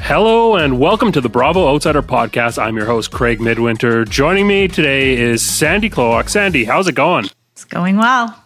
[0.00, 2.62] Hello and welcome to the Bravo Outsider Podcast.
[2.62, 4.04] I'm your host, Craig Midwinter.
[4.04, 6.28] Joining me today is Sandy Klowak.
[6.28, 7.26] Sandy, how's it going?
[7.52, 8.42] It's going well.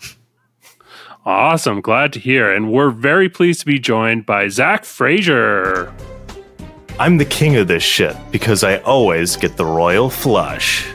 [1.25, 1.81] Awesome.
[1.81, 2.53] Glad to hear.
[2.53, 5.93] And we're very pleased to be joined by Zac Frazier.
[7.01, 10.87] I'm the king of this shit because I always get the royal flush.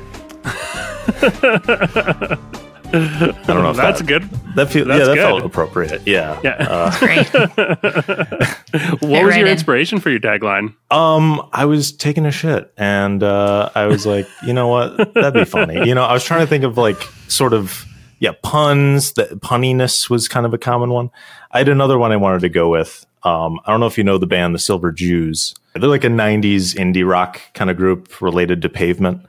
[2.93, 4.29] I don't know if that's that, good.
[4.55, 5.21] That feel, That's yeah, that good.
[5.21, 6.01] felt appropriate.
[6.05, 6.39] Yeah.
[6.43, 6.67] Yeah.
[6.69, 7.27] Uh, Great.
[9.01, 9.51] what was right your in.
[9.51, 10.73] inspiration for your tagline?
[10.91, 15.33] um, I was taking a shit, and uh, I was like, you know what, that'd
[15.33, 15.87] be funny.
[15.87, 17.85] You know, I was trying to think of like sort of
[18.19, 19.13] yeah puns.
[19.13, 21.09] That punniness was kind of a common one.
[21.51, 23.05] I had another one I wanted to go with.
[23.23, 25.53] Um, I don't know if you know the band, the Silver Jews.
[25.75, 29.25] They're like a '90s indie rock kind of group related to Pavement.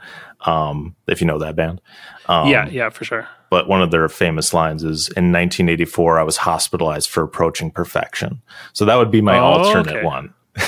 [0.46, 1.80] Um, if you know that band.
[2.26, 3.28] Um, yeah, yeah, for sure.
[3.50, 8.40] but one of their famous lines is in 1984 i was hospitalized for approaching perfection
[8.72, 10.04] so that would be my Oh, alternate okay.
[10.06, 10.32] one.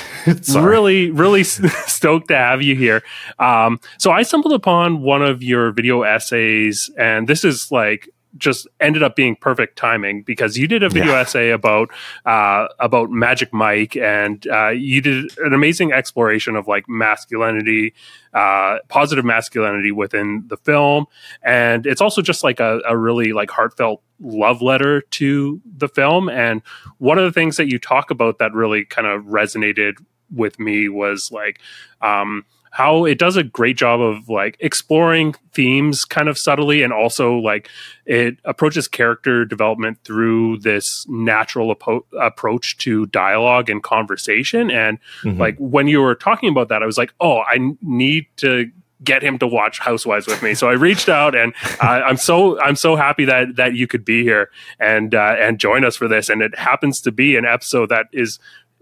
[0.55, 3.03] Really, really stoked to have you here.
[3.39, 8.67] Um, so I stumbled upon one of your video essays, and this is like just
[8.81, 11.21] ended up being perfect timing because you did a video Yeah.
[11.21, 11.91] essay about
[12.27, 17.95] uh, about Magic Mike, and uh, you did an amazing exploration of like masculinity,
[18.33, 21.07] uh, positive masculinity within the film,
[21.43, 26.29] and it's also just like a, a really like heartfelt love letter to the film.
[26.29, 26.63] And
[26.99, 29.95] one of the things that you talk about that really kind of resonated
[30.35, 31.61] with me was like
[32.01, 32.45] um,
[32.77, 37.37] how it does a great job of like exploring themes kind of subtly and also
[37.37, 37.69] like
[38.05, 44.73] it approaches character development through this natural apo- approach to dialogue and conversation.
[44.73, 45.39] And Mhm.
[45.39, 48.71] like when you were talking about that i was like oh i need to
[49.05, 50.55] get him to watch housewives with me.
[50.55, 54.05] So i reached out and uh, i'm so i'm so happy that that you could
[54.05, 54.51] be here
[54.81, 56.29] and uh, and join us for this.
[56.29, 58.39] And it happens to be an episode that is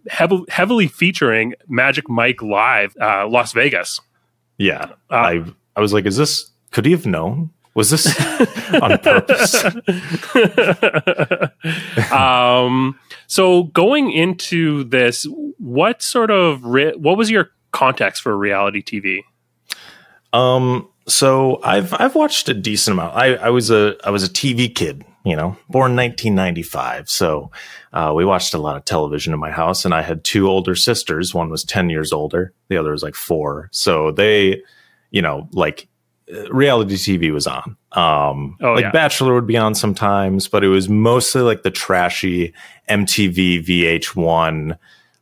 [0.08, 4.00] heavily heavily featuring magic mike live uh, las vegas.
[4.59, 4.93] Yeah.
[5.10, 5.44] Uh, i
[5.77, 7.50] i was like is this could he have known?
[7.75, 8.06] Was this
[8.82, 9.65] on purpose?
[12.12, 15.27] Um, so going into this,
[15.59, 19.21] what sort of re- what was your context for reality TV?
[20.32, 23.16] Um, so I've I've watched a decent amount.
[23.16, 27.09] I, I was a I was a TV kid, you know, born 1995.
[27.09, 27.50] So
[27.93, 30.75] uh, we watched a lot of television in my house, and I had two older
[30.75, 31.34] sisters.
[31.34, 33.69] One was 10 years older, the other was like four.
[33.72, 34.62] So they,
[35.10, 35.88] you know, like
[36.33, 37.77] uh, reality TV was on.
[37.93, 38.91] Um, Oh, like yeah.
[38.91, 42.53] Bachelor would be on sometimes, but it was mostly like the trashy
[42.89, 44.77] MTV VH1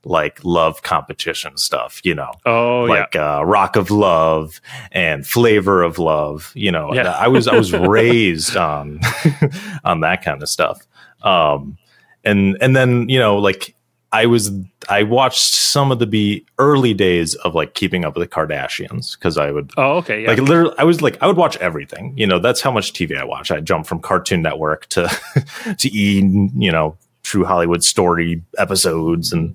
[0.05, 4.61] like love competition stuff, you know Oh like uh, Rock of Love
[4.93, 6.53] and Flavor of Love.
[6.55, 7.11] You know, Yeah.
[7.11, 9.01] I was I was raised on
[9.85, 10.87] on that kind of stuff.
[11.23, 11.77] Um,
[12.25, 13.75] and and then you know, like
[14.13, 14.51] I was
[14.89, 19.17] I watched some of the be early days of like Keeping Up with the Kardashians
[19.17, 19.71] because I would.
[19.77, 20.23] Oh, okay.
[20.23, 20.31] Yeah.
[20.31, 22.15] Like literally, I was like, I would watch everything.
[22.17, 23.51] You know, that's how much TV I watch.
[23.51, 25.09] I jump from Cartoon Network to
[25.79, 26.23] to E,
[26.57, 26.97] you know,
[27.31, 29.55] True Hollywood Story episodes, and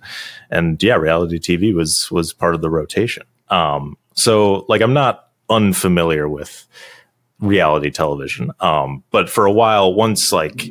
[0.49, 3.23] and yeah, reality TV was was part of the rotation.
[3.49, 6.65] Um, so like, I'm not unfamiliar with
[7.41, 8.51] reality television.
[8.61, 10.69] Um, but for a while, once like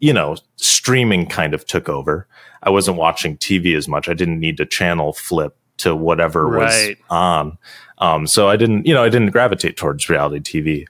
[0.00, 2.26] you know, streaming kind of took over.
[2.62, 4.08] I wasn't watching TV as much.
[4.08, 6.96] I didn't need to channel flip to whatever Right.
[6.96, 7.58] was on.
[7.98, 10.86] Um, so I didn't, you know, I didn't gravitate towards reality TV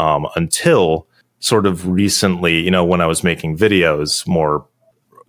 [0.00, 1.06] um, until
[1.40, 4.66] sort of recently, you know, when I was making videos more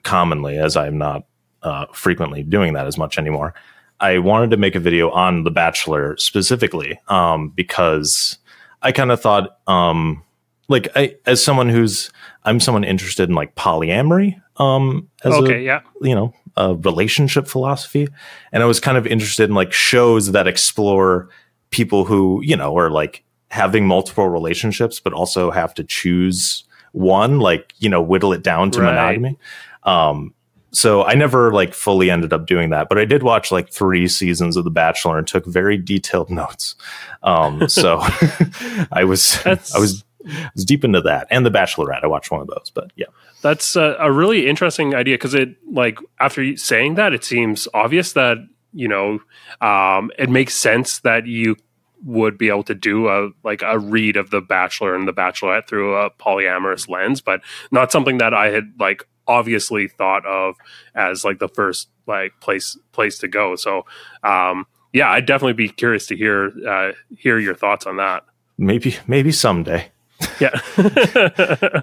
[0.03, 1.25] commonly, as I'm not
[1.63, 3.53] uh, frequently doing that as much anymore.
[3.99, 8.39] I wanted to make a video on The Bachelor specifically um, because
[8.81, 10.23] I kind of thought, um,
[10.67, 12.11] like, I, as someone who's,
[12.43, 15.59] I'm someone interested in like polyamory um, as a.
[15.59, 15.81] Yeah.
[16.01, 18.09] you know a relationship philosophy
[18.51, 21.29] and i was kind of interested in like shows that explore
[21.69, 27.39] people who you know are like having multiple relationships but also have to choose one
[27.39, 28.87] like you know whittle it down to Right.
[28.93, 29.37] monogamy
[29.83, 30.33] um
[30.71, 34.07] so i never like fully ended up doing that but i did watch like three
[34.07, 36.75] seasons of the bachelor and took very detailed notes.
[37.23, 37.99] Um so
[38.91, 42.03] i was That's i was I was deep into that and the bachelorette.
[42.03, 43.07] I watched one of those but yeah.
[43.41, 48.13] That's a, a really interesting idea because it, like, after saying that, it seems obvious
[48.13, 48.37] that
[48.73, 49.19] you know
[49.61, 51.57] um, it makes sense that you
[52.03, 55.67] would be able to do a like a read of the Bachelor and the Bachelorette
[55.67, 57.41] through a polyamorous lens, but
[57.71, 60.55] not something that I had like obviously thought of
[60.95, 63.55] as like the first like place place to go.
[63.55, 63.85] So
[64.23, 68.23] um, yeah, I'd definitely be curious to hear uh, hear your thoughts on that.
[68.57, 69.91] maybe maybe someday
[70.39, 71.81] Yeah.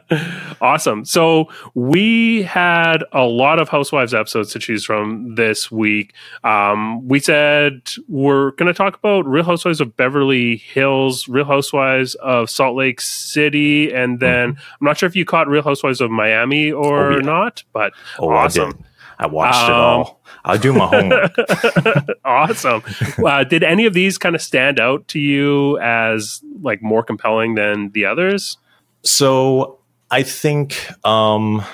[0.61, 1.05] awesome.
[1.05, 6.13] So we had a lot of Housewives episodes to choose from this week.
[6.45, 12.15] Um, we said we're going to talk about Real Housewives of Beverly Hills, Real Housewives
[12.17, 14.61] of Salt Lake City, and then mm-hmm.
[14.81, 17.23] I'm not sure if you caught Real Housewives of Miami or oh, yeah.
[17.23, 18.85] not, but oh, awesome.
[19.19, 20.21] I, watched um, it all.
[20.45, 21.35] I'll do my homework.
[22.25, 22.83] awesome.
[23.25, 27.55] Uh, did any of these kind of stand out to you as like more compelling
[27.55, 28.59] than the others?
[29.03, 29.79] So
[30.11, 31.65] I think, um,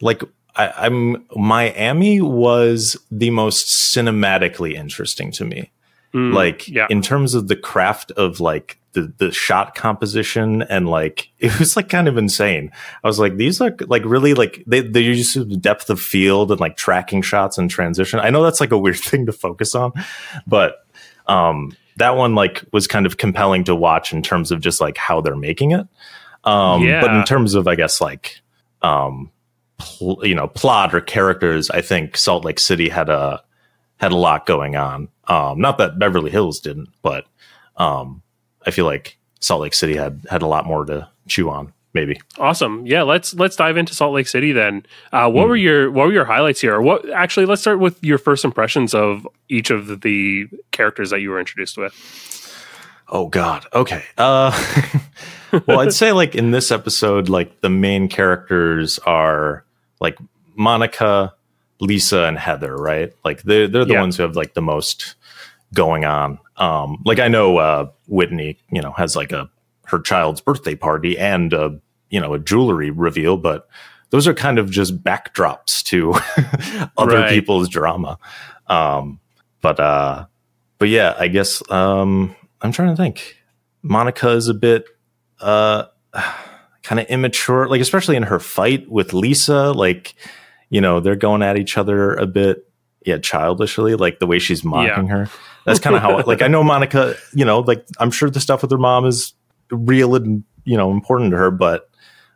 [0.00, 0.22] like
[0.56, 5.70] I, am Miami was the most cinematically interesting to me.
[6.14, 6.88] Mm, like yeah.
[6.90, 11.76] in terms of the craft of like the the shot composition and like it was
[11.76, 12.70] like kind of insane.
[13.02, 16.50] I was like, these are like really like they they use the depth of field
[16.50, 18.20] and like tracking shots and transition.
[18.20, 19.92] I know that's like a weird thing to focus on,
[20.46, 20.86] but
[21.26, 24.96] um that one like was kind of compelling to watch in terms of just like
[24.96, 25.86] how they're making it.
[26.44, 27.00] Um yeah.
[27.00, 28.40] but in terms of I guess like
[28.82, 29.30] um
[29.78, 33.42] pl- you know plot or characters, I think Salt Lake City had a
[34.00, 35.08] had a lot going on.
[35.26, 37.26] Um, not that Beverly Hills didn't, but
[37.76, 38.22] um,
[38.66, 41.72] I feel like Salt Lake City had had a lot more to chew on.
[41.92, 42.86] Maybe awesome.
[42.86, 44.86] Yeah, let's let's dive into Salt Lake City then.
[45.12, 45.48] Uh, what mm.
[45.48, 46.80] were your what were your highlights here?
[46.80, 47.46] What actually?
[47.46, 51.76] Let's start with your first impressions of each of the characters that you were introduced
[51.76, 51.92] with.
[53.08, 53.66] Oh God.
[53.74, 54.04] Okay.
[54.16, 54.52] Uh,
[55.66, 59.64] well, I'd say like in this episode, like the main characters are
[60.00, 60.16] like
[60.54, 61.34] Monica,
[61.80, 63.12] Lisa and Heather, right?
[63.24, 64.00] Like they're they're the yeah.
[64.00, 65.16] ones who have like the most
[65.74, 66.38] going on.
[66.60, 69.50] Um, like I know uh, Whitney, you know, has like a
[69.86, 71.80] her child's birthday party and a
[72.10, 73.68] you know a jewelry reveal, but
[74.10, 76.12] those are kind of just backdrops to
[76.96, 77.30] other right.
[77.30, 78.18] people's drama.
[78.66, 79.20] Um,
[79.60, 80.26] but uh,
[80.78, 83.36] but yeah, I guess um, I'm trying to think.
[83.82, 84.84] Monica is a bit
[85.40, 85.84] uh,
[86.82, 90.14] kind of immature, like especially in her fight with Lisa, like
[90.68, 92.69] you know, they're going at each other a bit,
[93.04, 95.12] yeah, childishly, like the way she's mocking yeah.
[95.12, 95.28] her.
[95.64, 98.62] That's kind of how, like, I know Monica, you know, like I'm sure the stuff
[98.62, 99.34] with her mom is
[99.70, 101.90] real and, you know, important to her, but,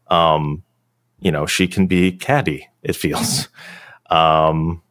[0.09, 0.63] um,
[1.21, 3.49] you know, she can be catty, it feels.
[4.11, 4.83] Um,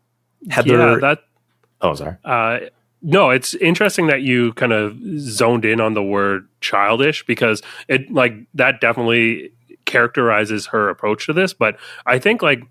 [0.50, 1.20] Heather, yeah, that,
[1.81, 2.18] oh, sorry.
[2.25, 2.60] Uh,
[3.04, 8.10] no, it's interesting that you kind of zoned in on the word childish because it
[8.12, 9.52] like that definitely
[9.86, 11.54] characterizes her approach to this.
[11.54, 12.64] But I think like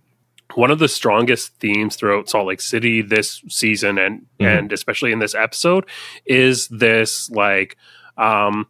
[0.55, 4.45] one of the strongest themes throughout Salt Lake City this season and mm-hmm.
[4.45, 5.87] and especially in this episode
[6.27, 7.77] is this like
[8.17, 8.67] um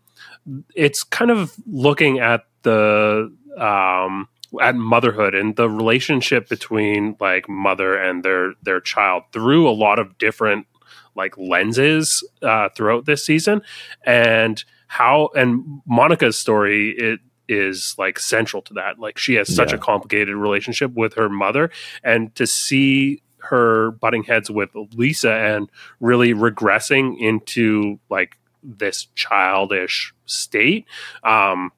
[0.75, 4.29] it's kind of looking at the um
[4.61, 9.99] at motherhood and the relationship between like mother and their their child through a lot
[9.99, 10.67] of different
[11.15, 13.63] like lenses uh, throughout this season
[14.05, 18.99] and how and Monica's story it is like central to that.
[18.99, 19.77] Like she has such yeah.
[19.77, 21.71] a complicated relationship with her mother,
[22.03, 25.69] and to see her butting heads with Lisa and
[26.01, 30.87] really regressing into like this childish state,
[31.25, 31.73] um,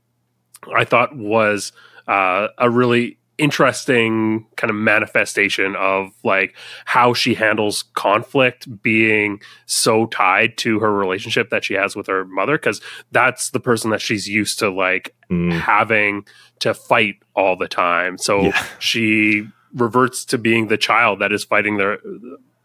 [0.75, 1.73] I thought was
[2.07, 6.55] uh, a really interesting kind of manifestation of like
[6.85, 12.25] how she handles conflict being so tied to her relationship that she has with her
[12.25, 15.51] mother because that's the person that she's used to like mm.
[15.53, 16.25] having
[16.61, 18.67] to fight all the time so yeah.
[18.79, 21.99] she reverts to being the child that is fighting their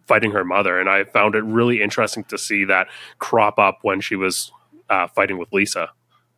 [0.05, 3.99] fighting her mother and i found it really interesting to see that crop up when
[3.99, 4.51] she was
[4.89, 5.89] uh, fighting with lisa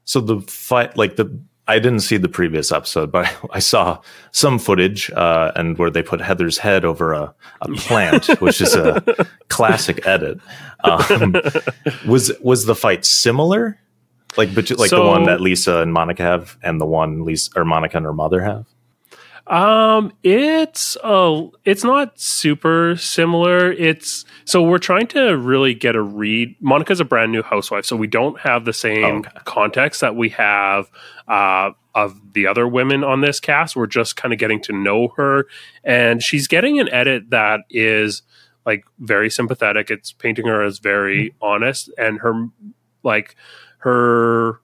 [0.06, 4.02] so the fight like the I didn't see the previous episode, but I saw
[4.32, 8.76] some footage uh, and where they put Heather's head over a, a plant, which is
[8.76, 9.02] a
[9.50, 10.40] classic edit.
[10.84, 11.36] Um,
[12.08, 13.80] was was the fight similar,
[14.38, 17.52] like but like so, the one that Lisa and Monica have, and the one Lisa
[17.56, 18.66] or Monica and her mother have?
[19.52, 23.70] Um, it's uh, it's not super similar.
[23.74, 26.56] It's so we're trying to really get a read.
[26.62, 29.30] Monica's a brand new housewife, so we don't have the same oh, okay.
[29.44, 30.90] context that we have
[31.28, 33.76] uh, of the other women on this cast.
[33.76, 35.48] We're just kind of getting to know her,
[35.84, 38.22] and she's getting an edit that is
[38.66, 39.92] like very sympathetic.
[39.92, 41.44] It's painting her as very mm-hmm.
[41.44, 42.48] honest, and her
[43.04, 43.36] like
[43.80, 44.61] her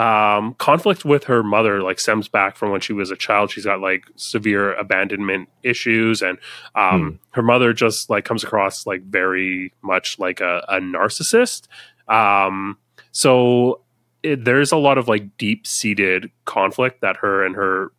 [0.00, 3.50] um, conflict with her mother like stems back from when she was a child.
[3.50, 6.38] She's got like severe abandonment issues, and
[6.74, 7.16] um, hmm.
[7.32, 11.68] her mother just like comes across like very much like a, a narcissist.
[12.08, 12.78] Um,
[13.12, 13.82] so
[14.22, 17.92] it, there's a lot of like deep seated conflict that her and her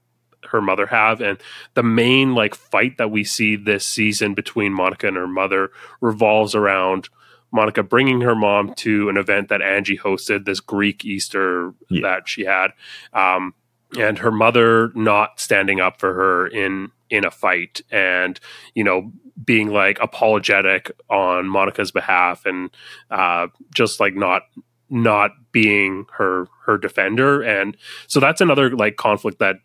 [0.46, 1.38] her mother have and
[1.76, 5.70] the main like fight that we see this season between Monica and her mother
[6.02, 7.10] revolves around
[7.52, 12.02] Monica bringing her mom to an event that Angie hosted, this Greek Easter Yeah.
[12.02, 12.72] that she had,
[13.14, 13.54] um,
[13.98, 18.40] and her mother not standing up for her in in a fight, and
[18.74, 19.12] you know
[19.44, 22.70] being like apologetic on Monica's behalf, and
[23.10, 24.44] uh, just like not
[24.90, 27.76] not being her her defender, and
[28.08, 29.58] so that's another like conflict that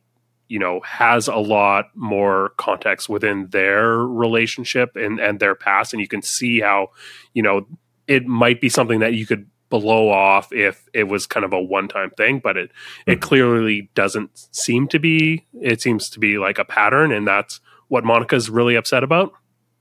[0.49, 6.01] you know has a lot more context within their relationship and and their past and
[6.01, 6.89] you can see how
[7.35, 7.67] you know
[8.07, 11.61] it might be something that you could blow off if it was kind of a
[11.61, 12.71] one time thing but it
[13.07, 13.23] it Mhm.
[13.23, 18.05] clearly doesn't seem to be it seems to be like a pattern and that's what
[18.05, 19.33] Monica's really upset about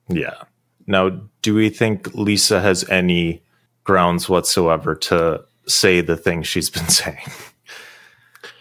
[0.10, 0.34] Yeah.
[0.88, 1.10] Now,
[1.43, 3.43] do we think Lisa has any
[3.84, 7.17] grounds whatsoever to say the things she's been saying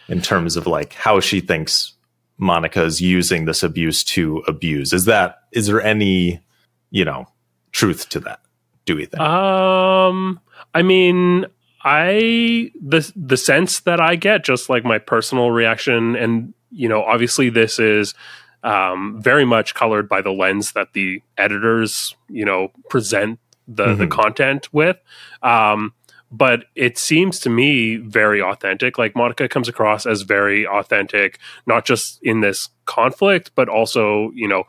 [0.09, 1.94] in terms of like how she thinks
[2.39, 4.93] Monica is using this abuse to abuse?
[4.93, 6.41] Is that is there any,
[6.91, 7.27] you know,
[7.73, 8.41] truth to that?
[8.87, 9.21] Do we think?
[9.21, 10.41] Um,
[10.75, 11.47] I mean,
[11.83, 17.03] I the the sense that I get, just like my personal reaction, and you know,
[17.03, 18.15] obviously this is
[18.65, 23.39] um, very much colored by the lens that the editors, you know, present
[23.69, 24.11] the the Mhm.
[24.11, 24.97] content with.
[25.43, 25.93] Um,
[26.37, 28.99] but it seems to me very authentic.
[28.99, 34.49] Like Monica comes across as very authentic, not just in this conflict, but also, you
[34.49, 34.65] know,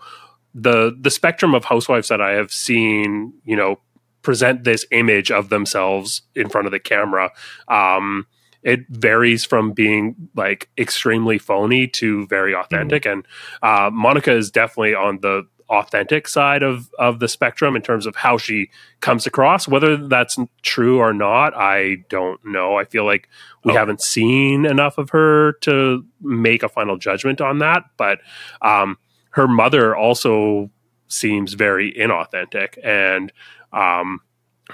[0.53, 3.79] the the spectrum of housewives that I have seen, you know,
[4.21, 7.31] present this image of themselves in front of the camera.
[7.67, 8.27] Um,
[8.61, 13.25] it varies from being like extremely phony to very authentic, and
[13.63, 18.15] uh, Monica is definitely on the authentic side of of the spectrum in terms of
[18.15, 18.69] how she
[19.01, 19.67] comes across.
[19.67, 22.75] Whether that's true or not, I don't know.
[22.77, 23.27] I feel like
[23.63, 23.75] we Oh.
[23.75, 27.83] haven't seen enough of her to make a final judgment on that.
[27.97, 28.19] But
[28.61, 28.97] um,
[29.31, 30.69] her mother also
[31.07, 33.31] seems very inauthentic and
[33.73, 34.19] um,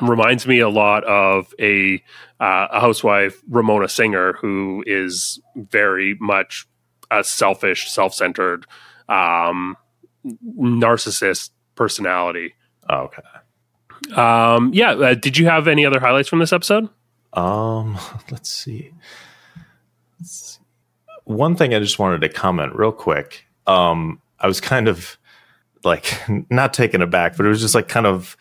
[0.01, 1.95] reminds me a lot of a
[2.39, 6.65] uh, a housewife Ramona Singer who is very much
[7.09, 8.65] a selfish, self centered,
[9.09, 9.75] um,
[10.25, 12.55] narcissist personality.
[12.89, 13.21] Oh, okay.
[14.19, 16.89] Um, yeah, uh, did you have any other highlights from this episode?
[17.33, 17.97] Um,
[18.31, 18.91] let's see.
[20.19, 20.59] Let's see.
[21.25, 23.45] One thing I just wanted to comment real quick.
[23.67, 25.17] Um, I was kind of
[25.83, 28.35] like not taken aback, but it was just like kind of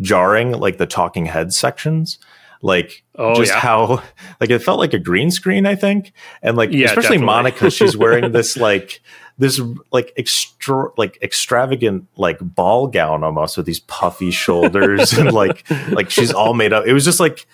[0.00, 2.18] jarring, like the talking head sections.
[2.60, 4.02] Like Oh just yeah, how
[4.40, 6.12] like it felt like a green screen, I think.
[6.42, 7.26] And like Yeah, especially definitely.
[7.26, 9.02] Monica, she's wearing this like
[9.38, 9.60] this
[9.92, 16.10] like extra like extravagant like ball gown almost with these puffy shoulders and like like
[16.10, 16.86] she's all made up.
[16.86, 17.46] It was just like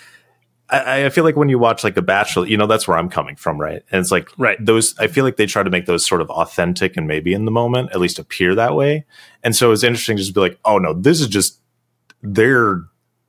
[0.70, 3.08] I, I feel like when you watch like The Bachelor, you know that's where I'm
[3.08, 3.82] coming from, right?
[3.90, 4.56] And it's like right.
[4.64, 4.96] those.
[4.98, 7.50] I feel like they try to make those sort of authentic and maybe in the
[7.50, 9.04] moment at least appear that way.
[9.42, 11.60] And so it's interesting to just be like, oh no, this is just
[12.22, 12.82] they're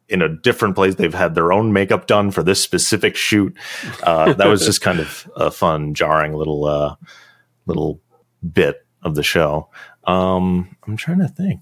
[0.10, 0.96] in a different place.
[0.96, 3.55] They've had their own makeup done for this specific shoot.
[4.03, 6.96] Uh, that was just kind of a fun, jarring little uh,
[7.65, 8.01] little
[8.41, 9.69] bit of the show.
[10.05, 11.62] Um, I'm trying to think.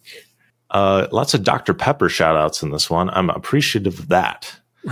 [0.69, 1.73] Uh, lots of Dr.
[1.73, 3.09] Pepper shout outs in this one.
[3.09, 4.59] I'm appreciative of that.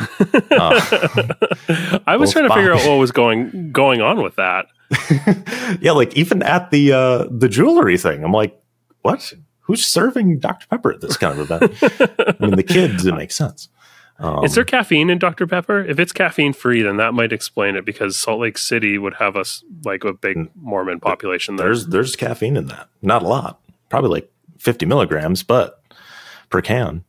[0.50, 4.66] Uh, I was trying to figure out what was going going on with that.
[5.82, 8.60] yeah, like even at the uh, the jewelry thing, I'm like,
[9.02, 9.34] what?
[9.62, 10.68] Who's serving Dr.
[10.68, 11.78] Pepper at this kind of event?
[11.82, 13.70] I mean, the kids, it makes sense.
[14.20, 15.46] Um, Is there caffeine in Dr.
[15.46, 15.84] Pepper?
[15.86, 19.36] If it's caffeine free, then that might explain it because Salt Lake City would have
[19.36, 20.50] us like a big Mm.
[20.56, 21.68] Mormon population there.
[21.68, 22.90] there's there's caffeine in that.
[23.02, 23.60] Not a lot,
[23.90, 25.84] probably like 50 milligrams, but
[26.50, 27.04] per can.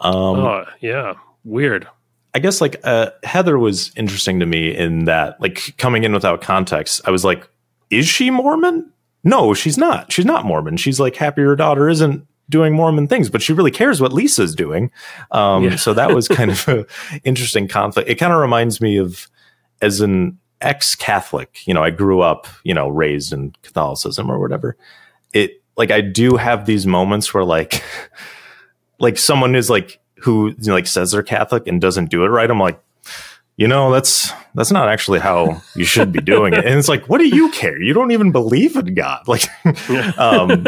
[0.00, 1.14] Um, oh, yeah.
[1.44, 1.88] Weird.
[2.34, 6.40] I guess like uh, Heather was interesting to me in that, like coming in without
[6.40, 7.46] context, I was like,
[7.90, 8.90] is she Mormon?
[9.24, 10.10] No, she's not.
[10.12, 10.76] She's not Mormon.
[10.76, 14.54] She's like happy her daughter isn't doing Mormon things, but she really cares what Lisa's
[14.54, 14.92] doing.
[15.32, 15.76] Um, Yeah.
[15.76, 16.86] So that was kind of an
[17.24, 18.08] interesting conflict.
[18.08, 19.28] It kind of reminds me of
[19.80, 24.38] as an ex Catholic, you know, I grew up, you know, raised in Catholicism or
[24.38, 24.76] whatever.
[25.32, 27.82] It like I do have these moments where like,
[29.00, 32.28] like someone is like who you know, like says they're Catholic and doesn't do it
[32.28, 32.48] right.
[32.48, 32.80] I'm like,
[33.56, 36.64] you know, that's that's not actually how you should be doing it.
[36.64, 37.80] And it's like, what do you care?
[37.80, 39.22] You don't even believe in God.
[39.28, 39.44] Like,
[40.18, 40.66] um,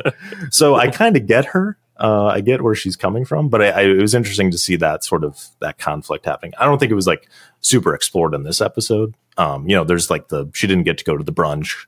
[0.50, 1.76] so I kind of get her.
[1.98, 4.76] Uh, I get where she's coming from, but I, I, it was interesting to see
[4.76, 6.52] that sort of that conflict happening.
[6.58, 7.26] I don't think it was like
[7.62, 9.14] super explored in this episode.
[9.38, 11.86] Um, you know, there's like the she didn't get to go to the brunch.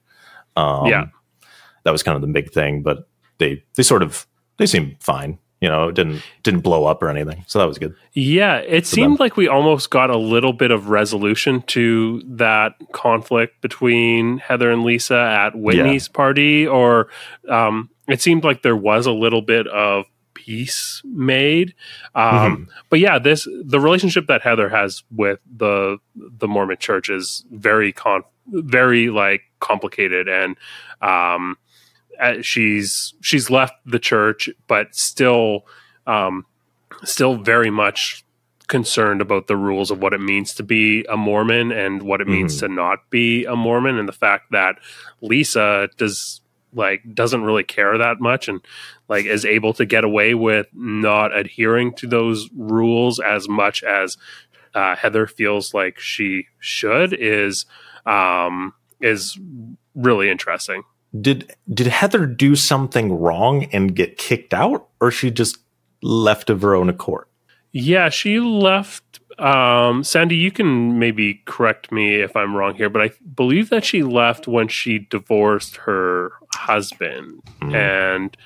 [0.57, 1.07] Um, Yeah.
[1.85, 4.27] that was kind of the big thing, but they they sort of
[4.57, 5.39] they seem fine.
[5.61, 7.95] You know, it didn't didn't blow up or anything, so that was good.
[8.13, 9.17] Yeah, it seemed them.
[9.19, 14.85] like we almost got a little bit of resolution to that conflict between Heather and
[14.85, 17.09] Lisa at Whitney's party, or
[17.49, 21.75] um, it seemed like there was a little bit of peace made.
[22.15, 22.67] Um, Mhm.
[22.89, 27.93] But yeah, this the relationship that Heather has with the the Mormon Church is very
[27.93, 30.57] con very like complicated, and
[31.03, 31.59] um,
[32.43, 35.67] she's she's left the church, but still
[36.07, 36.47] um,
[37.05, 38.25] still very much
[38.67, 42.29] concerned about the rules of what it means to be a Mormon and what it
[42.29, 42.61] means Mhm.
[42.61, 44.77] to not be a Mormon, and the fact that
[45.23, 46.41] Lisa does
[46.75, 48.61] like doesn't really care that much and
[49.09, 54.19] like is able to get away with not adhering to those rules as much as
[54.75, 57.65] uh, Heather feels like she should is
[58.05, 59.39] um, is
[59.95, 60.83] really interesting.
[61.19, 65.59] Did did Heather do something wrong and get kicked out, or she just
[66.03, 67.27] left of her own accord?
[67.73, 69.21] Yeah, she left.
[69.39, 73.85] Um, Sandy, you can maybe correct me if I'm wrong here, but I believe that
[73.85, 77.41] she left when she divorced her husband.
[77.63, 77.75] Mm.
[77.75, 78.37] And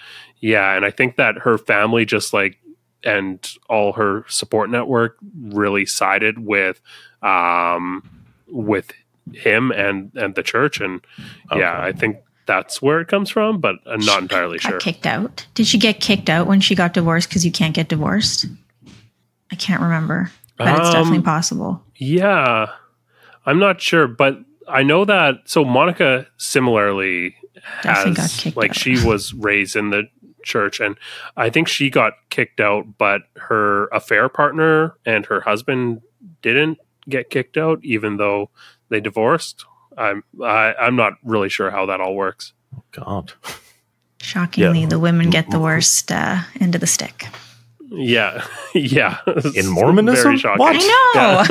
[0.40, 2.58] yeah, and I think that her family just like
[3.04, 6.80] and all her support network really sided with
[7.22, 8.08] um
[8.48, 8.92] with
[9.32, 11.00] him and and the church and
[11.54, 14.80] yeah, I think that's where it comes from, but I'm not entirely got sure.
[14.80, 15.46] kicked out.
[15.54, 18.46] Did she get kicked out when she got divorced because you can't get divorced?
[19.50, 21.82] I can't remember, but it's Um, definitely possible.
[21.96, 22.66] Yeah,
[23.46, 25.36] I'm not sure, but I know that.
[25.44, 28.76] So Monica similarly has kicked like out.
[28.76, 30.04] she was raised in the
[30.44, 30.96] church, and
[31.36, 36.00] I think she got kicked out, but her affair partner and her husband
[36.40, 38.50] didn't get kicked out, even though
[38.88, 39.64] they divorced.
[39.96, 42.52] I'm I, I'm not really sure how that all works.
[42.92, 43.32] God,
[44.20, 44.86] Shockingly, yeah.
[44.86, 47.26] the women get the worst uh, end of the stick.
[47.90, 48.44] Yeah,
[48.74, 49.18] yeah.
[49.54, 50.24] In Mormonism?
[50.24, 50.58] very shocking.
[50.58, 50.76] What?
[50.78, 51.46] I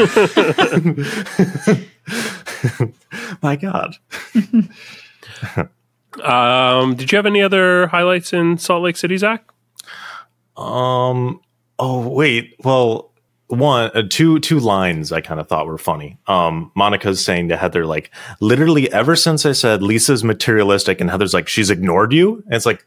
[1.67, 3.37] know.
[3.41, 3.97] my God.
[6.21, 9.45] Um, did you have any other highlights in Salt Lake City, Zac?
[10.57, 11.39] Um.
[11.79, 12.55] Oh wait.
[12.65, 13.10] Well,
[13.51, 16.17] one, uh, two, two lines I kind of thought were funny.
[16.27, 21.33] Um, Monica's saying to Heather, like, literally, ever since I said Lisa's materialistic, and Heather's
[21.33, 22.85] like, she's ignored you, and it's like,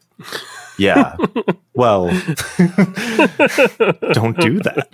[0.78, 1.16] yeah,
[1.74, 2.06] well,
[4.12, 4.88] don't do that.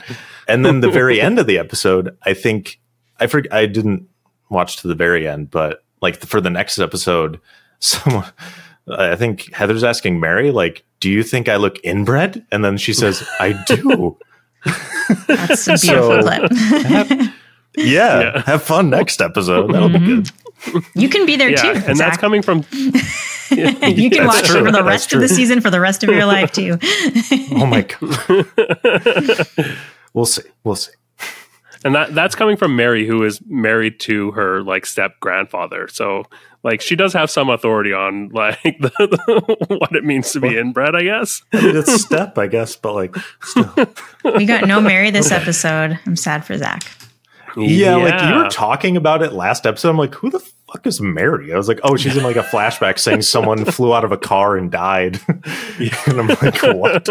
[0.48, 2.80] And then the very end of the episode, I think
[3.18, 3.52] I forget.
[3.52, 4.08] I didn't
[4.48, 7.40] watch to the very end, but like for the next episode,
[7.78, 8.26] someone.
[8.88, 12.44] I think Heather's asking Mary, like, do you think I look inbred?
[12.50, 14.18] And then she says, I do.
[15.26, 16.52] That's a beautiful So- clip.
[17.76, 18.42] Yeah, Yeah.
[18.46, 19.72] Have fun next episode.
[19.72, 20.72] That'll be mm-hmm.
[20.74, 20.84] good.
[20.94, 21.82] you can be there Yeah, too.
[21.86, 24.60] and that's coming from you can That's watch true.
[24.60, 26.78] it for the rest of the season for the rest of your life too.
[27.52, 29.76] Oh my god.
[30.12, 30.42] we'll see.
[30.64, 30.92] We'll see.
[31.84, 35.88] and that that's coming from Mary, who is married to her like step grandfather.
[35.88, 36.24] So
[36.62, 40.58] like she does have some authority on like the, the- what it means to be
[40.58, 41.42] inbred, I guess.
[41.52, 43.72] I mean, it's step, I guess, but like, still.
[44.36, 45.98] we got no Mary this episode.
[46.06, 46.82] I'm sad for Zac.
[47.56, 49.90] yeah, like you were talking about it last episode.
[49.90, 51.52] I'm like, who the fuck is Mary?
[51.52, 54.18] I was like, oh, she's in like a flashback saying someone flew out of a
[54.18, 55.18] car and died.
[56.06, 57.08] and I'm like, what?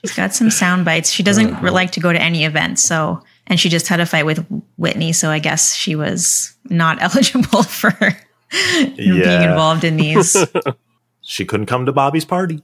[0.00, 1.10] She's got some sound bites.
[1.10, 1.72] She doesn't uh-huh.
[1.72, 5.12] like to go to any events, so and she just had a fight with Whitney,
[5.12, 8.16] so I guess she was not eligible for
[8.96, 10.36] being involved in these.
[11.22, 12.62] She couldn't come to Bobby's party.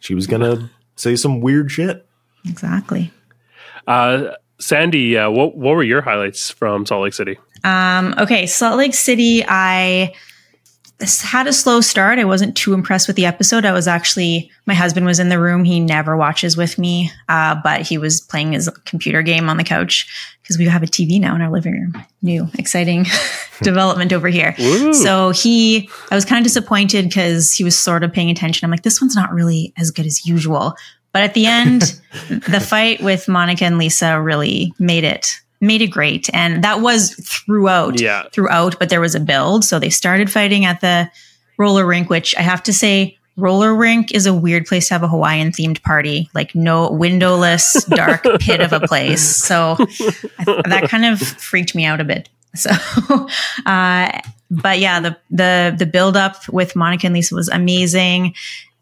[0.00, 2.06] She was gonna say some weird shit.
[2.48, 3.12] exactly.
[3.86, 7.38] Uh, Sandy, uh, what what were your highlights from Salt Lake City?
[7.64, 9.44] Um, okay, Salt Lake City.
[9.46, 10.27] I this
[11.00, 12.18] had a slow start.
[12.18, 13.64] I wasn't too impressed with the episode.
[13.64, 15.64] I was actually my husband was in the room.
[15.64, 19.64] He never watches with me, uh, but he was playing his computer game on the
[19.64, 20.08] couch
[20.42, 22.04] because we have a TV now in our living room.
[22.22, 23.06] New, exciting
[23.62, 24.54] development over here.
[24.58, 24.92] Woo.
[24.92, 28.64] So he, I was kind of disappointed because he was sort of paying attention.
[28.64, 30.74] I'm like, this one's not really as good as usual.
[31.12, 35.88] But at the end, the fight with Monica and Lisa really made it made it
[35.88, 38.78] great, and that was throughout Yeah, throughout.
[38.78, 41.10] But there was a build, so they started fighting at the
[41.58, 43.14] roller rink, which I have to say.
[43.36, 47.84] Roller rink is a weird place to have a Hawaiian themed party, like no windowless,
[47.84, 49.22] dark pit of a place.
[49.22, 49.76] So
[50.40, 52.28] I, that kind of freaked me out a bit.
[52.56, 52.70] So,
[53.66, 58.34] uh, but yeah, the the the build up with Monica and Lisa was amazing.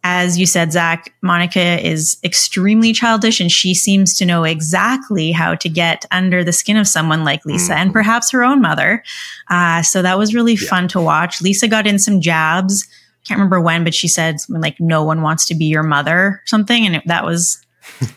[0.08, 5.56] As you said, Zac, Monica is extremely childish, and she seems to know exactly how
[5.56, 7.94] to get under the skin of someone like Lisa and Mhm.
[7.94, 9.02] perhaps her own mother.
[9.50, 11.42] Uh, so that was really fun to watch.
[11.42, 12.86] Lisa got in some jabs.
[13.26, 16.42] Can't remember when, but she said like, "No one wants to be your mother" or
[16.46, 17.58] something, and it, that was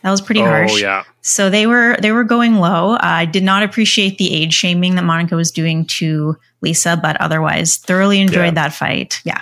[0.04, 0.80] that was pretty oh harsh.
[0.80, 2.98] yeah, So they were they were going low.
[3.00, 7.78] I did not appreciate the age shaming that Monica was doing to Lisa, but otherwise
[7.78, 8.62] thoroughly enjoyed Yeah.
[8.62, 9.22] that fight.
[9.24, 9.42] Yeah.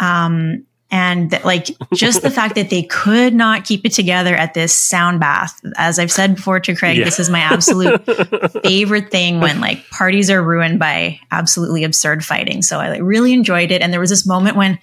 [0.00, 4.54] Um, And that, like just the fact that they could not keep it together at
[4.54, 5.60] this sound bath.
[5.76, 7.04] As I've said before to Craig, Yeah.
[7.04, 8.02] this is my absolute
[8.64, 12.62] favorite thing when like parties are ruined by absolutely absurd fighting.
[12.62, 13.82] So I like, really enjoyed it.
[13.82, 14.78] And there was this moment when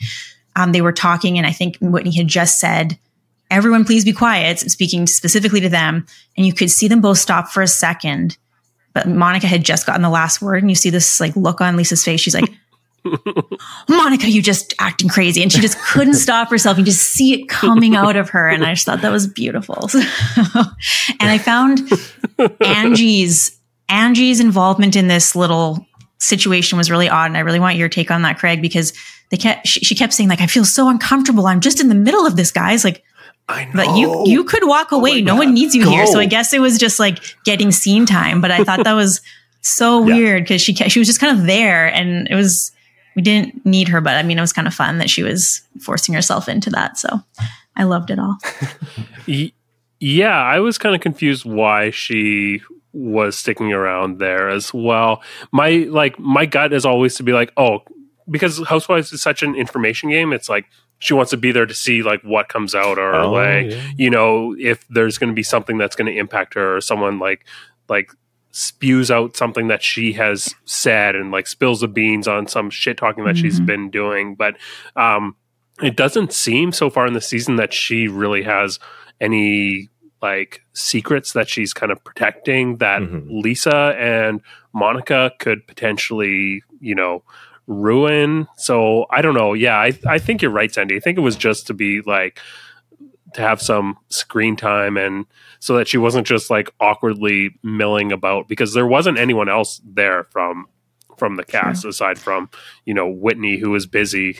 [0.55, 2.97] um, they were talking, and I think Whitney had just said,
[3.51, 6.05] "Everyone, please be quiet," speaking specifically to them,
[6.37, 8.37] and you could see them both stop for a second.
[8.93, 11.75] But Monica had just gotten the last word, and you see this like look on
[11.75, 12.21] Lisa's face.
[12.21, 12.49] She's like,
[13.89, 15.41] Monica, you just acting crazy.
[15.43, 16.77] And she just couldn't stop herself.
[16.77, 18.47] You just see it coming out of her.
[18.49, 19.89] And I just thought that was beautiful.
[21.19, 21.81] and I found
[22.61, 23.57] Angie's
[23.89, 25.85] Angie's involvement in this little
[26.17, 27.27] situation was really odd.
[27.27, 28.93] And I really want your take on that, Craig, because
[29.29, 31.47] they kept she, she kept saying, like, I feel so uncomfortable.
[31.47, 32.83] I'm just in the middle of this, guys.
[32.83, 33.03] Like
[33.47, 33.71] I know.
[33.75, 35.21] but you you could walk away.
[35.21, 36.07] no one needs you here.
[36.07, 38.41] So I guess it was just like getting scene time.
[38.41, 39.21] But I thought that was
[39.61, 40.15] so Yeah.
[40.15, 42.71] weird because she she was just kind of there, and it was
[43.15, 45.61] we didn't need her, but I mean it was kind of fun that she was
[45.81, 46.97] forcing herself into that.
[46.97, 47.21] So
[47.75, 48.37] I loved it all.
[49.99, 55.23] Yeah, I was kind of confused why she was sticking around there as well.
[55.51, 57.79] My like my gut is always to be like, oh,
[58.29, 60.33] because Housewives is such an information game.
[60.33, 60.65] It's like
[60.99, 63.89] she wants to be there to see like what comes out or Oh, like yeah.
[63.97, 67.17] you know if there's going to be something that's going to impact her or someone
[67.19, 67.45] like
[67.89, 68.11] like
[68.57, 72.95] spews out something that she has said and like spills the beans on some shit
[72.95, 73.65] talking that she's Mhm.
[73.65, 74.55] been doing but
[74.95, 75.35] um
[75.83, 78.79] it doesn't seem so far in the season that she really has
[79.19, 79.89] any
[80.21, 83.43] like secrets that she's kind of protecting that Mhm.
[83.43, 84.39] Lisa and
[84.73, 87.23] Monica could potentially, you know,
[87.67, 88.47] ruin.
[88.55, 89.53] So I don't know.
[89.53, 90.95] Yeah, I, I think you're right, Sandy.
[90.95, 92.39] I think it was just to be like
[93.35, 95.25] to have some screen time and
[95.59, 100.25] so that she wasn't just like awkwardly milling about because there wasn't anyone else there
[100.25, 100.65] from
[101.17, 102.49] from the cast aside from,
[102.85, 104.39] you know, Whitney who was busy.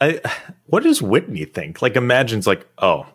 [0.00, 0.20] I,
[0.66, 1.80] what does Whitney think?
[1.82, 3.06] Like, imagines like, oh,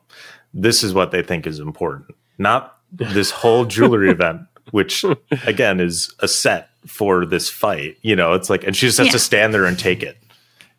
[0.54, 4.42] this is what they think is important, not this whole jewelry event,
[4.72, 5.04] which
[5.46, 7.98] again is a set for this fight.
[8.02, 9.14] You know, it's like, and she just has Yeah.
[9.14, 10.18] to stand there and take it,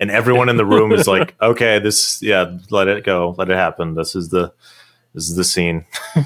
[0.02, 3.56] and everyone in the room is like, okay, this, yeah, let it go, let it
[3.56, 3.94] happen.
[3.94, 4.52] This is the,
[5.14, 5.86] this is the scene.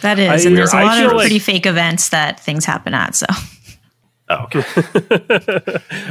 [0.00, 2.38] That is, I- and there's a I lot feel of like- pretty fake events that
[2.40, 3.14] things happen at.
[3.16, 3.26] So
[4.28, 4.62] Oh, okay.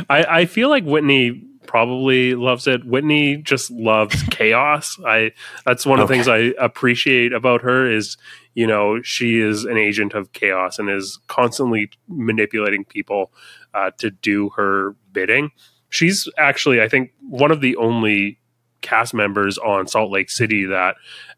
[0.09, 2.85] I, I feel like Whitney probably loves it.
[2.85, 4.97] Whitney just loves chaos.
[5.05, 5.31] I
[5.65, 8.17] that's one of the things I appreciate about her is
[8.53, 13.31] you know she is an agent of chaos and is constantly manipulating people
[13.73, 15.51] uh, to do her bidding.
[15.95, 18.39] She's actually I think one of the only
[18.81, 20.95] cast members on Salt Lake City that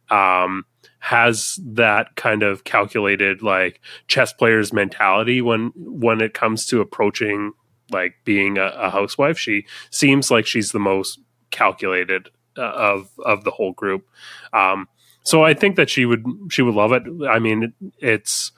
[0.09, 0.65] um,
[0.99, 7.53] has that kind of calculated like chess player's mentality when when it comes to approaching
[7.91, 9.37] like being a, a housewife.
[9.37, 11.19] She seems like she's the most
[11.51, 14.07] calculated uh, of of the whole group.
[14.53, 14.87] Um,
[15.23, 17.03] so I think that she would she would love it.
[17.29, 18.51] I mean, it, it's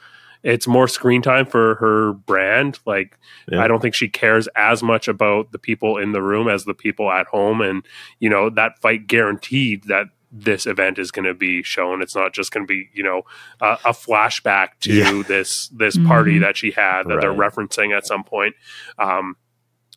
[0.43, 2.79] it's more screen time for her brand.
[2.85, 3.17] Like
[3.51, 3.61] Yeah.
[3.63, 6.73] I don't think she cares as much about the people in the room as the
[6.73, 7.61] people at home.
[7.61, 7.85] And
[8.19, 12.03] you know that fight guaranteed that this event is going to be shown.
[12.03, 13.23] It's not just going to be you know
[13.59, 15.23] a, a flashback to Yeah.
[15.27, 16.41] this this party Mhm.
[16.41, 18.55] that she had that they're referencing at some point.
[18.97, 19.35] Um,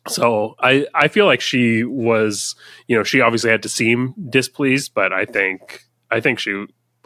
[0.07, 2.55] so I I feel like she was
[2.87, 6.65] you know she obviously had to seem displeased, but I think I think she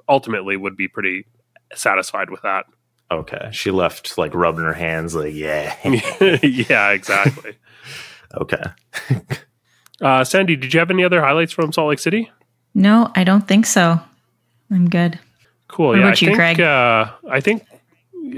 [0.09, 1.25] ultimately would be pretty
[1.75, 2.65] satisfied with that.
[3.11, 3.49] Okay.
[3.51, 5.75] She left like rubbing her hands, like, yeah.
[6.43, 7.57] yeah, exactly.
[8.33, 8.63] okay.
[10.01, 12.31] Uh, Sandy, did you have any other highlights from Salt Lake City?
[12.73, 13.99] no, I don't think so.
[14.69, 15.19] I'm good.
[15.67, 15.87] Cool.
[15.87, 16.61] What yeah, about I you, think, Craig?
[16.61, 17.65] Uh, I think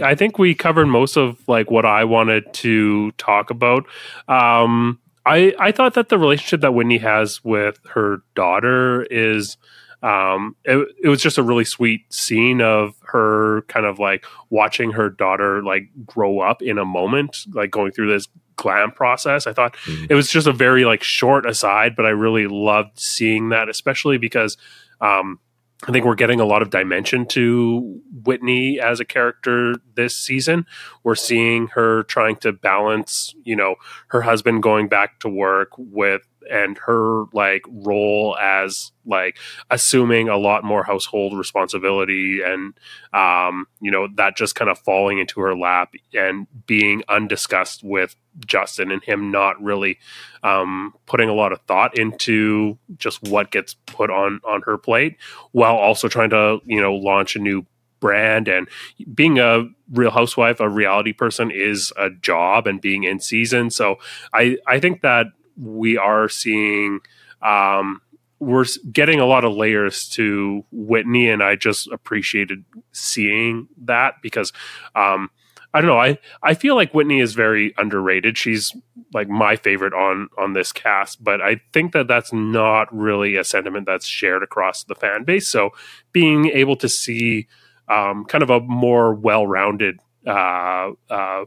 [0.03, 3.85] I think we covered most of like what I wanted to talk about.
[4.27, 9.57] Um, I I thought that the relationship that Whitney has with her daughter is
[10.01, 14.91] um it, it was just a really sweet scene of her kind of like watching
[14.91, 19.53] her daughter like grow up in a moment like going through this glam process i
[19.53, 20.07] thought Mhm.
[20.09, 24.17] it was just a very like short aside but i really loved seeing that especially
[24.17, 24.57] because
[25.01, 25.39] um
[25.87, 30.65] I think we're getting a lot of dimension to Whitney as a character this season.
[31.05, 33.75] We're seeing her trying to balance, you know,
[34.09, 39.37] her husband going back to work with and her like role as like
[39.69, 42.73] assuming a lot more household responsibility and
[43.13, 48.15] um you know that just kind of falling into her lap and being undiscussed with
[48.45, 49.97] Justin and him not really
[50.43, 55.17] um putting a lot of thought into just what gets put on on her plate
[55.51, 57.65] while also trying to you know launch a new
[57.99, 58.47] brand.
[58.47, 58.67] And
[59.13, 63.69] being a real housewife a reality person is a job and being in season.
[63.69, 63.97] So
[64.33, 65.27] i i think that
[65.59, 66.99] we are seeing
[67.41, 68.01] um,
[68.39, 74.53] we're getting a lot of layers to Whitney, and I just appreciated seeing that because
[74.95, 75.29] um,
[75.73, 75.99] I don't know.
[75.99, 78.37] I I feel like Whitney is very underrated.
[78.37, 78.71] She's
[79.13, 83.43] like my favorite on on this cast, but I think that that's not really a
[83.43, 85.47] sentiment that's shared across the fan base.
[85.49, 85.71] So
[86.11, 87.47] being able to see
[87.87, 91.45] um, kind of a more well rounded uh, uh,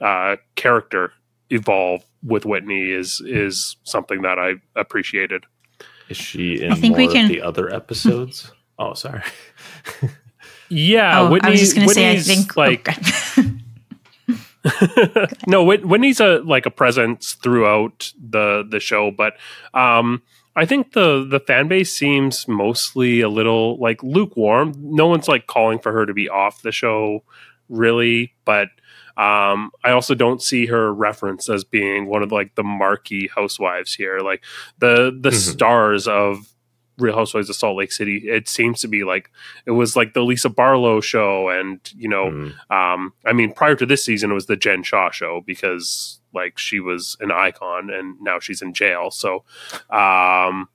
[0.00, 1.12] uh, character
[1.52, 5.44] evolve with Whitney is is something that I appreciated.
[6.08, 7.24] Is she in more can...
[7.24, 8.52] of the other episodes?
[8.78, 9.22] oh, sorry.
[10.68, 12.88] yeah, oh, Whitney, I was just going to say I think like.
[15.46, 19.34] no, Whitney's a like a presence throughout the the show, but
[19.74, 20.22] um,
[20.54, 24.74] I think the the fan base seems mostly a little like lukewarm.
[24.76, 27.24] No one's like calling for her to be off the show,
[27.68, 28.68] really, but
[29.16, 33.94] um, I also don't see her reference as being one of like the marquee housewives
[33.94, 34.20] here.
[34.20, 34.44] Like
[34.78, 35.52] the the mm-hmm.
[35.52, 36.52] stars of
[36.98, 38.28] Real Housewives of Salt Lake City.
[38.28, 39.30] It seems to be like
[39.66, 42.54] it was like the Lisa Barlow show, and you know, mm.
[42.70, 46.58] um, I mean, prior to this season, it was the Jen Shah show because like
[46.58, 49.10] she was an icon, and now she's in jail.
[49.10, 49.44] So,
[49.90, 50.68] um,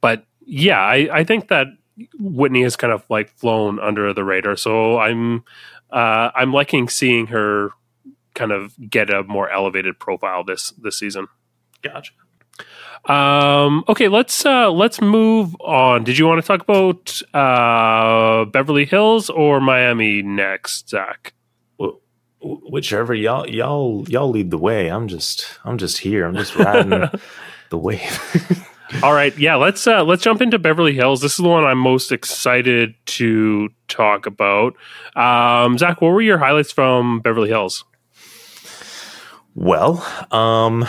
[0.00, 1.68] but yeah, I, I think that
[2.18, 4.56] Whitney has kind of like flown under the radar.
[4.56, 5.44] So I'm
[5.90, 7.70] uh, I'm liking seeing her
[8.40, 11.28] kind of get a more elevated profile this this season.
[11.82, 12.12] Gotcha.
[13.04, 16.04] Um, okay, let's uh, let's move on.
[16.04, 21.34] Did you want to talk about uh, Beverly Hills or Miami next, Zac?
[21.76, 22.00] Well,
[22.40, 24.88] whichever y'all y'all y'all lead the way.
[24.88, 26.24] I'm just I'm just here.
[26.24, 26.90] I'm just riding
[27.70, 28.66] the wave.
[29.04, 31.20] All right, yeah, let's uh, let's jump into Beverly Hills.
[31.20, 34.74] This is the one I'm most excited to talk about.
[35.14, 37.84] Um, Zac, what were your highlights from Beverly Hills?
[39.60, 40.86] Well, um,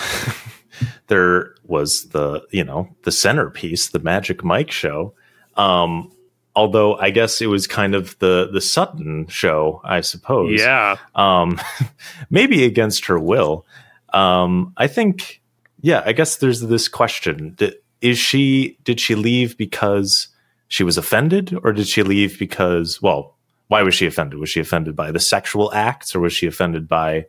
[1.08, 5.14] there was the you know the centerpiece, the Magic Mike show.
[5.58, 6.10] Um,
[6.56, 10.58] although I guess it was kind of the the Sutton show, I suppose.
[10.58, 10.96] Yeah.
[11.16, 11.60] Um,
[12.30, 13.66] maybe against her will.
[14.14, 15.42] Um, I think.
[15.82, 17.58] Yeah, I guess there's this question:
[18.00, 18.78] Is she?
[18.86, 20.30] Did she leave because
[20.70, 23.02] she was offended, or did she leave because?
[23.02, 23.36] Well,
[23.68, 24.40] why was she offended?
[24.40, 27.26] Was she offended by the sexual acts, or was she offended by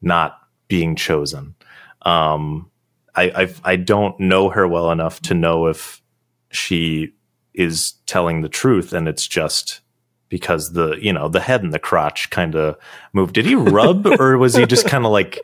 [0.00, 1.54] not being chosen.
[2.02, 2.70] Um,
[3.14, 6.02] I I've, I do not know her well enough to know if
[6.50, 7.12] she
[7.54, 9.80] is telling the truth, and it's just
[10.28, 12.76] because the you know the head and the crotch kind of
[13.12, 13.34] moved.
[13.34, 15.40] Did he rub or was he just kind of like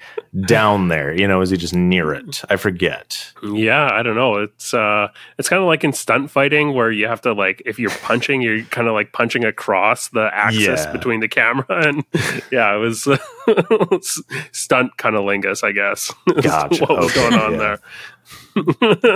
[0.47, 1.15] down there?
[1.15, 2.43] You know, was he just near it?
[2.49, 3.33] I forget.
[3.43, 4.37] Yeah, I don't know.
[4.37, 7.79] It's uh, it's kind of like in stunt fighting where you have to like if
[7.79, 10.93] you're punching, you're kind of like punching across the axis yeah.
[10.93, 12.05] between the camera and
[12.51, 13.09] yeah, it was
[14.53, 16.13] stunt kind of lingus, I guess.
[16.43, 16.85] Gotcha.
[16.85, 17.31] what was okay.
[17.31, 17.59] going on yeah.
[17.59, 17.79] there?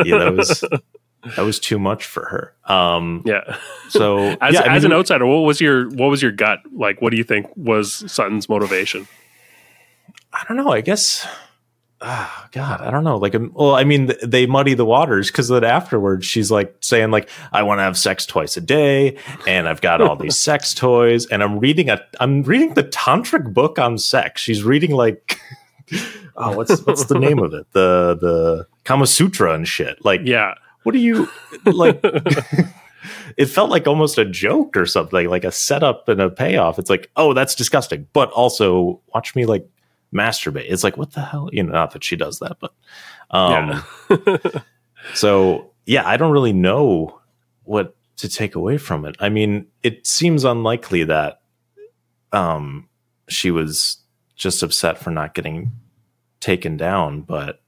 [0.04, 0.64] yeah, that was
[1.34, 2.72] that was too much for her.
[2.72, 3.56] Um, yeah.
[3.88, 6.60] So as, yeah, as I mean, an outsider, what was your what was your gut
[6.72, 7.02] like?
[7.02, 9.08] What do you think was Sutton's motivation?
[10.32, 10.70] I don't know.
[10.70, 11.26] I guess.
[12.02, 13.16] Oh, God, I don't know.
[13.16, 17.10] Like, um, well, I mean, they muddy the waters because then afterwards she's like saying,
[17.10, 20.74] like, I want to have sex twice a day, and I've got all these sex
[20.74, 24.42] toys, and I'm reading a, I'm reading the tantric book on sex.
[24.42, 25.40] She's reading like,
[26.36, 27.66] oh, what's what's the name of it?
[27.72, 30.04] The the Kama Sutra and shit.
[30.04, 30.54] Like, yeah,
[30.86, 31.28] what do you
[31.64, 31.98] like?
[33.36, 36.78] it felt like almost a joke or something, like a setup and a payoff.
[36.78, 39.68] It's like, oh, that's disgusting, but also watch me like
[40.14, 40.66] masturbate.
[40.68, 41.50] It's like, what the hell?
[41.52, 42.72] You know, not that she does that, but
[43.32, 44.60] um, yeah.
[45.14, 47.20] so yeah, I don't really know
[47.64, 49.16] what to take away from it.
[49.18, 51.40] I mean, it seems unlikely that
[52.30, 52.88] um,
[53.28, 53.96] she was
[54.36, 55.72] just upset for not getting
[56.38, 57.60] taken down, but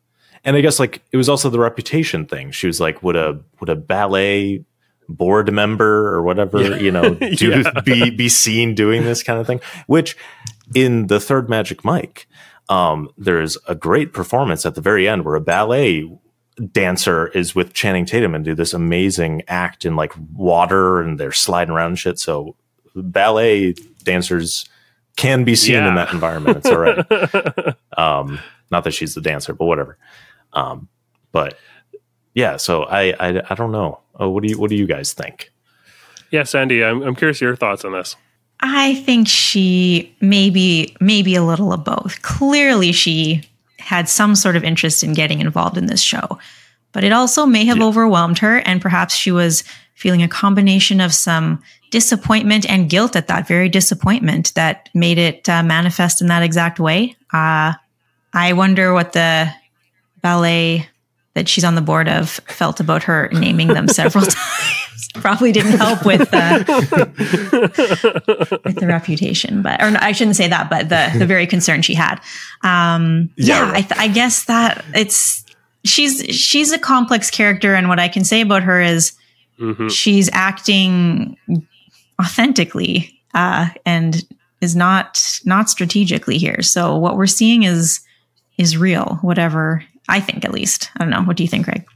[0.44, 2.50] and I guess like it was also the reputation thing.
[2.50, 4.64] She was like, would a would a ballet
[5.08, 6.76] board member or whatever, yeah.
[6.76, 7.80] you know, do yeah.
[7.84, 9.60] be be seen doing this kind of thing?
[9.86, 10.16] Which
[10.74, 12.26] in the third Magic Mike,
[12.68, 16.10] um, there's a great performance at the very end where a ballet
[16.72, 21.32] dancer is with Channing Tatum and do this amazing act in like water and they're
[21.32, 22.18] sliding around and shit.
[22.18, 22.56] So
[22.94, 24.68] ballet dancers
[25.16, 25.88] can be seen yeah.
[25.88, 26.58] in that environment.
[26.58, 27.76] It's all right.
[27.96, 29.98] um, not that she's the dancer, but whatever.
[30.58, 30.88] Um,
[31.32, 31.58] but
[32.34, 34.00] yeah, so I, I, I don't know.
[34.18, 35.50] Oh, what do you what do you guys think?
[36.30, 38.16] Yeah, Sandy, I'm I'm curious your thoughts on this.
[38.60, 42.20] I think she maybe maybe a little of both.
[42.22, 43.42] Clearly, she
[43.78, 46.38] had some sort of interest in getting involved in this show,
[46.92, 47.84] but it also may have yeah.
[47.84, 49.62] overwhelmed her, and perhaps she was
[49.94, 55.48] feeling a combination of some disappointment and guilt at that very disappointment that made it
[55.48, 57.16] uh, manifest in that exact way.
[57.32, 57.72] Uh,
[58.32, 59.50] I wonder what the
[60.28, 60.86] ballet,
[61.34, 65.08] that she's on the board of felt about her naming them several times.
[65.14, 66.64] Probably didn't help with uh,
[68.64, 71.82] with the reputation, but or no, I shouldn't say that, but the the very concern
[71.82, 72.20] she had.
[72.62, 75.44] Um, yeah, yeah I, th- I guess that it's
[75.84, 79.12] she's she's a complex character, and what I can say about her is
[79.58, 79.88] mm-hmm.
[79.88, 81.36] she's acting
[82.20, 84.24] authentically uh, and
[84.60, 86.62] is not not strategically here.
[86.62, 88.00] So what we're seeing is
[88.58, 90.90] is real, whatever I think at least.
[90.96, 91.22] I don't know.
[91.22, 91.86] What do you think, Craig?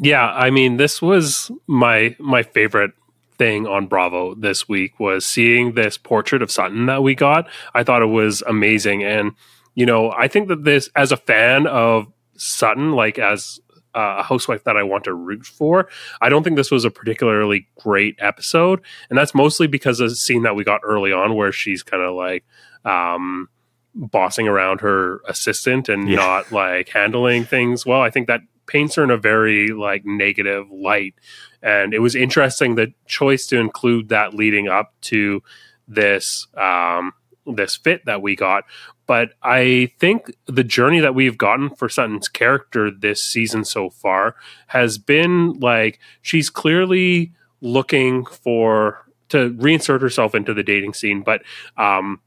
[0.00, 2.92] Yeah, I mean, this was my my favorite
[3.36, 7.48] thing on Bravo this week was seeing this portrait of Sutton that we got.
[7.74, 9.32] I thought it was amazing, and
[9.74, 13.60] you know, I think that this, as a fan of Sutton, like as
[13.94, 15.88] a housewife that I want to root for.
[16.20, 20.16] I don't think this was a particularly great episode, and that's mostly because of the
[20.16, 22.44] scene that we got early on where she's kind of like
[22.84, 23.48] um,
[23.94, 26.16] bossing around her assistant and yeah.
[26.16, 28.00] not like handling things well.
[28.00, 31.14] I think that paints her in a very like negative light,
[31.62, 35.42] and it was interesting the choice to include that leading up to
[35.88, 37.12] this um,
[37.46, 38.64] this fit that we got
[39.06, 44.36] but I think the journey that we've gotten for Sutton's character this season so far
[44.68, 51.42] has been like she's clearly looking for to reinsert herself into the dating scene, but
[51.76, 52.20] um,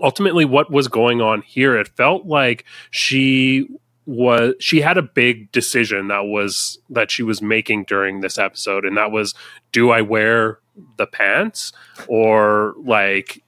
[0.00, 1.76] ultimately, what was going on here?
[1.76, 3.68] It felt like she
[4.06, 8.86] was she had a big decision that was that she was making during this episode
[8.86, 9.34] and that was
[9.70, 10.60] do i wear
[10.96, 11.74] the pants
[12.06, 13.42] or like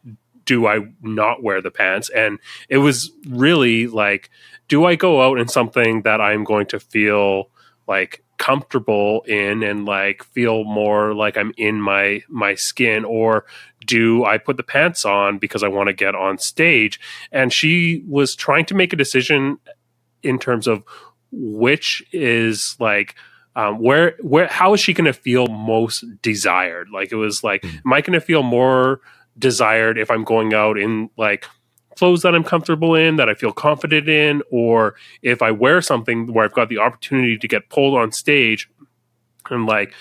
[0.51, 2.11] do I not wear the pants?
[2.11, 4.31] And it was really like,
[4.67, 7.51] do I go out in something that I'm going to feel
[7.87, 13.45] like comfortable in and like feel more like I'm in my my skin or
[13.85, 16.99] do I put the pants on because I want to get on stage
[17.31, 19.59] and she was trying to make a decision
[20.23, 20.83] in terms of
[21.31, 23.15] which is like
[23.57, 27.61] um, where where how is she going to feel most desired like it was like
[27.61, 27.79] mm.
[27.85, 29.03] am I going to feel more
[29.39, 31.45] desired if I'm going out in like
[31.97, 36.33] clothes that I'm comfortable in, that I feel confident in, or if I wear something
[36.33, 38.71] where I've got the opportunity to get pulled on stage
[39.51, 39.93] and like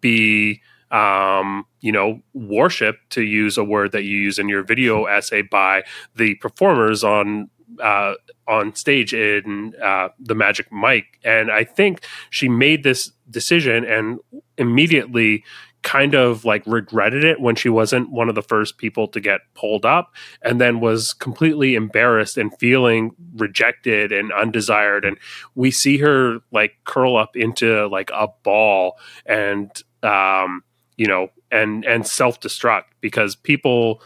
[0.00, 5.04] be um, you know, worship to use a word that you use in your video
[5.06, 5.84] essay by
[6.16, 7.48] the performers on
[7.80, 8.14] uh,
[8.48, 14.18] on stage in uh, the Magic Mike, and I think she made this decision and
[14.58, 15.44] immediately
[15.82, 19.40] kind of like regretted it when she wasn't one of the first people to get
[19.54, 25.04] pulled up and then was completely embarrassed and feeling rejected and undesired.
[25.04, 25.16] And
[25.54, 29.70] we see her like curl up into like a ball and
[30.02, 30.62] um
[30.96, 34.02] you know and and self-destruct because people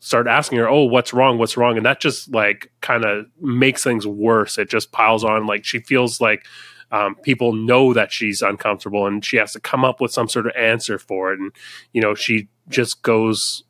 [0.00, 1.38] start asking her oh what's wrong?
[1.38, 1.76] What's wrong?
[1.76, 4.58] And that just like kind of makes things worse.
[4.58, 5.46] It just piles on.
[5.46, 6.44] Like she feels like
[6.92, 10.46] um, people know that she's uncomfortable and she has to come up with some sort
[10.46, 11.40] of answer for it.
[11.40, 11.50] And
[11.92, 13.64] you know she just goes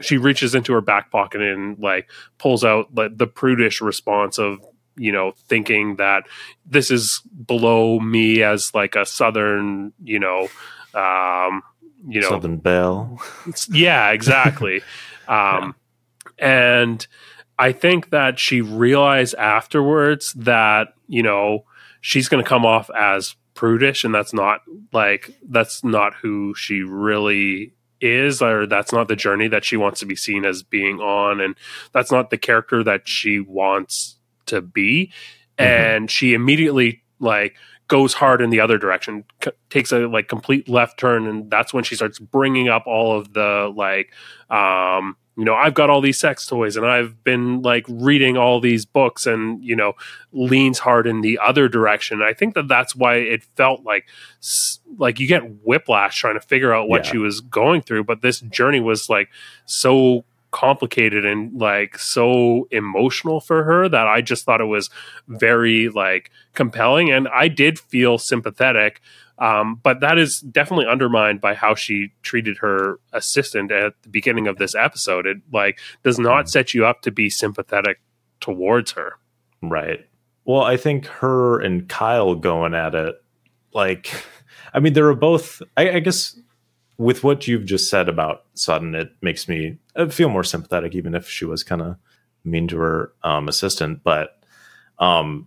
[0.00, 4.64] she reaches into her back pocket and like pulls out like the prudish response of
[4.96, 6.24] you know thinking that
[6.64, 10.48] this is below me as like a southern you know
[10.94, 11.62] um
[12.06, 13.20] you know southern belle.
[13.70, 14.80] Yeah exactly.
[15.28, 15.74] Um
[16.38, 16.80] yeah.
[16.80, 17.06] and
[17.58, 21.64] i think that she realized afterwards that you know
[22.00, 24.60] she's going to come off as prudish and that's not
[24.92, 29.98] like that's not who she really is or that's not the journey that she wants
[29.98, 31.56] to be seen as being on and
[31.92, 35.12] that's not the character that she wants to be
[35.58, 35.64] mm-hmm.
[35.64, 37.56] and she immediately like
[37.88, 41.74] goes hard in the other direction c- takes a like complete left turn and that's
[41.74, 44.12] when she starts bringing up all of the like
[44.50, 48.60] um you know i've got all these sex toys and i've been like reading all
[48.60, 49.94] these books and you know
[50.32, 54.06] leans hard in the other direction i think that that's why it felt like
[54.98, 57.12] like you get whiplash trying to figure out what yeah.
[57.12, 59.30] she was going through but this journey was like
[59.64, 64.90] so complicated and like so emotional for her that i just thought it was
[65.28, 69.00] very like compelling and i did feel sympathetic
[69.38, 74.48] um, but that is definitely undermined by how she treated her assistant at the beginning
[74.48, 75.26] of this episode.
[75.26, 76.48] It like does not mm.
[76.48, 78.00] set you up to be sympathetic
[78.40, 79.14] towards her.
[79.62, 80.06] Right.
[80.44, 83.22] Well, I think her and Kyle going at it,
[83.72, 84.10] like,
[84.74, 85.62] I mean, they were both.
[85.76, 86.38] I, I guess
[86.96, 91.14] with what you've just said about Sutton, it makes me uh, feel more sympathetic, even
[91.14, 91.96] if she was kind of
[92.44, 94.02] mean to her um, assistant.
[94.02, 94.40] But
[94.98, 95.46] um,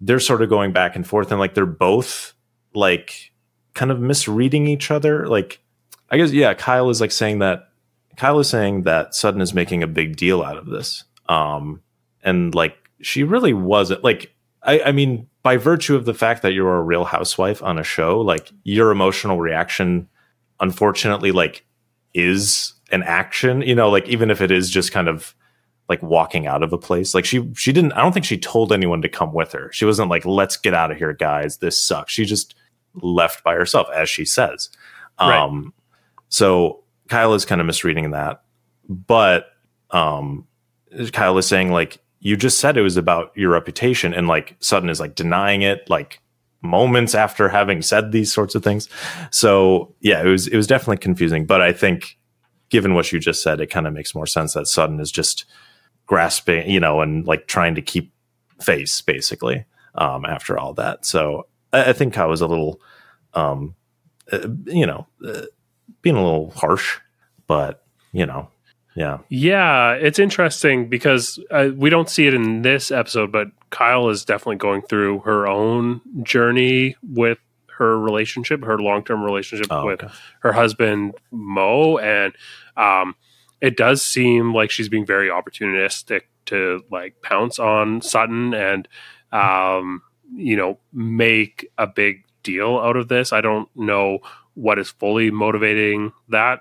[0.00, 2.34] they're sort of going back and forth, and like they're both
[2.74, 3.32] like
[3.74, 5.26] kind of misreading each other.
[5.26, 5.60] Like,
[6.10, 7.68] I guess, yeah, Kyle is like saying that
[8.16, 11.04] Kyle is saying that Sutton is making a big deal out of this.
[11.28, 11.82] Um,
[12.22, 16.52] and like, she really wasn't like, I, I mean, by virtue of the fact that
[16.52, 20.08] you're a real housewife on a show, like your emotional reaction,
[20.60, 21.66] unfortunately, like
[22.14, 23.62] is an action.
[23.62, 25.34] You know, like even if it is just kind of
[25.88, 27.14] like walking out of a place.
[27.14, 29.70] Like she she didn't I don't think she told anyone to come with her.
[29.72, 31.58] She wasn't like let's get out of here guys.
[31.58, 32.12] This sucks.
[32.12, 32.54] She just
[32.94, 34.70] left by herself as she says.
[35.20, 35.38] Right.
[35.38, 35.72] Um
[36.28, 38.42] so Kyle is kind of misreading that.
[38.88, 39.46] But
[39.90, 40.46] um
[41.12, 44.88] Kyle is saying like you just said it was about your reputation and like Sutton
[44.88, 46.20] is like denying it like
[46.62, 48.88] moments after having said these sorts of things.
[49.30, 52.18] So yeah, it was it was definitely confusing, but I think
[52.70, 55.44] given what you just said, it kind of makes more sense that Sutton is just
[56.06, 58.12] grasping, you know, and like trying to keep
[58.60, 59.64] face basically
[59.94, 61.04] um, after all that.
[61.06, 62.80] So I, I think I was a little,
[63.34, 63.74] um,
[64.32, 65.42] uh, you know, uh,
[66.02, 66.98] being a little harsh,
[67.46, 68.48] but you know,
[68.94, 74.08] yeah, Yeah, it's interesting because uh, we don't see it in this episode, but Kyle
[74.08, 77.38] is definitely going through her own journey with
[77.78, 80.14] her relationship, her long term relationship Oh, with okay.
[80.42, 82.32] her husband Mo, and
[82.76, 83.16] um,
[83.60, 88.86] it does seem like she's being very opportunistic to like pounce on Sutton and
[89.32, 90.02] um,
[90.34, 93.32] you know make a big deal out of this.
[93.32, 94.18] I don't know
[94.54, 96.60] what is fully motivating that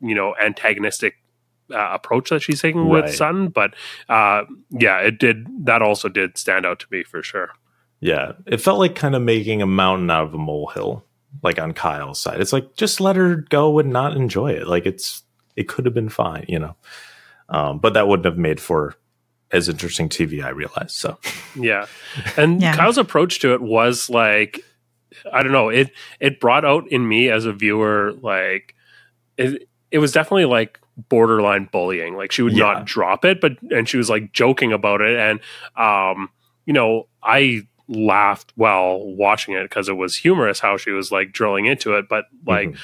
[0.00, 1.14] you know antagonistic
[1.72, 3.14] uh, approach that she's taking with Right.
[3.14, 3.74] Sutton, but
[4.08, 7.50] uh, yeah, it did that also did stand out to me for sure.
[8.00, 8.32] yeah.
[8.46, 11.04] It felt like kind of making a mountain out of a molehill,
[11.42, 12.40] like on Kyle's side.
[12.40, 14.66] It's like just let her go and not enjoy it.
[14.66, 15.22] Like it's
[15.56, 16.76] it could have been fine, you know.
[17.50, 18.94] Um, but that wouldn't have made for
[19.52, 20.42] as interesting TV.
[20.44, 21.18] I realized so.
[21.54, 21.86] Yeah.
[22.36, 22.74] And Yeah.
[22.76, 24.60] Kyle's approach to it was like
[25.32, 25.90] I don't know, it
[26.20, 28.74] it brought out in me as a viewer like
[29.36, 30.78] it it was definitely like
[31.08, 32.16] borderline bullying.
[32.16, 32.64] Like she would Yeah.
[32.74, 35.40] not drop it, but and she was like joking about it and
[35.76, 36.28] um
[36.66, 41.32] you know, I laughed while watching it because it was humorous how she was like
[41.32, 42.78] drilling into it, but like Mhm.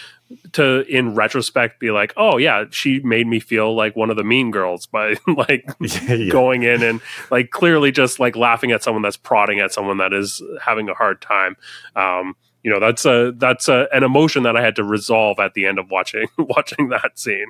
[0.52, 4.24] To in retrospect be like, "Oh yeah, she made me feel like one of the
[4.24, 6.32] mean girls by like yeah, yeah.
[6.32, 7.00] going in and
[7.30, 10.94] like clearly just like laughing at someone that's prodding at someone that is having a
[10.94, 11.56] hard time
[11.94, 15.54] um you know that's a that's a, an emotion that i had to resolve at
[15.54, 17.46] the end of watching watching that scene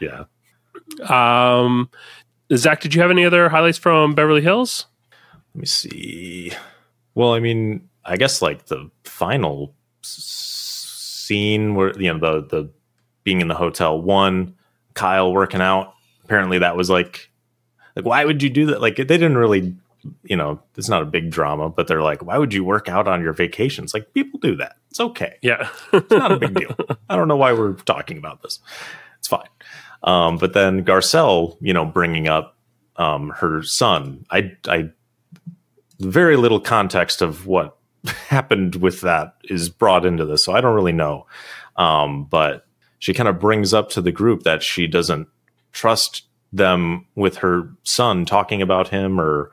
[0.00, 0.24] yeah.
[1.08, 1.88] um
[2.54, 4.86] Zac did you have any other highlights from beverly hills
[5.54, 6.52] Let me see.
[7.14, 9.74] Well, I mean, I guess like the final
[11.26, 12.70] scene where you know the the
[13.24, 14.00] being in the hotel.
[14.00, 14.56] One,
[14.94, 15.94] Kyle working out.
[16.24, 17.30] Apparently, that was like
[17.96, 18.80] like why would you do that?
[18.80, 19.74] Like they didn't really,
[20.24, 23.08] you know, it's not a big drama, but they're like, why would you work out
[23.08, 23.94] on your vacations?
[23.94, 24.76] Like people do that.
[24.90, 25.36] It's okay.
[25.42, 26.76] yeah It's not a big deal.
[27.08, 28.60] I don't know why we're talking about this.
[29.18, 29.48] It's fine.
[30.02, 32.56] Um, but then Garcelle, you know, bringing up
[32.96, 34.26] um, her son.
[34.30, 34.90] I, I,
[35.98, 40.74] very little context of what happened with that is brought into this, so I don't
[40.74, 41.26] really know.
[41.76, 42.66] Um, but
[42.98, 45.28] she kind of brings up to the group that she doesn't
[45.72, 49.50] trust them with her son talking about him, or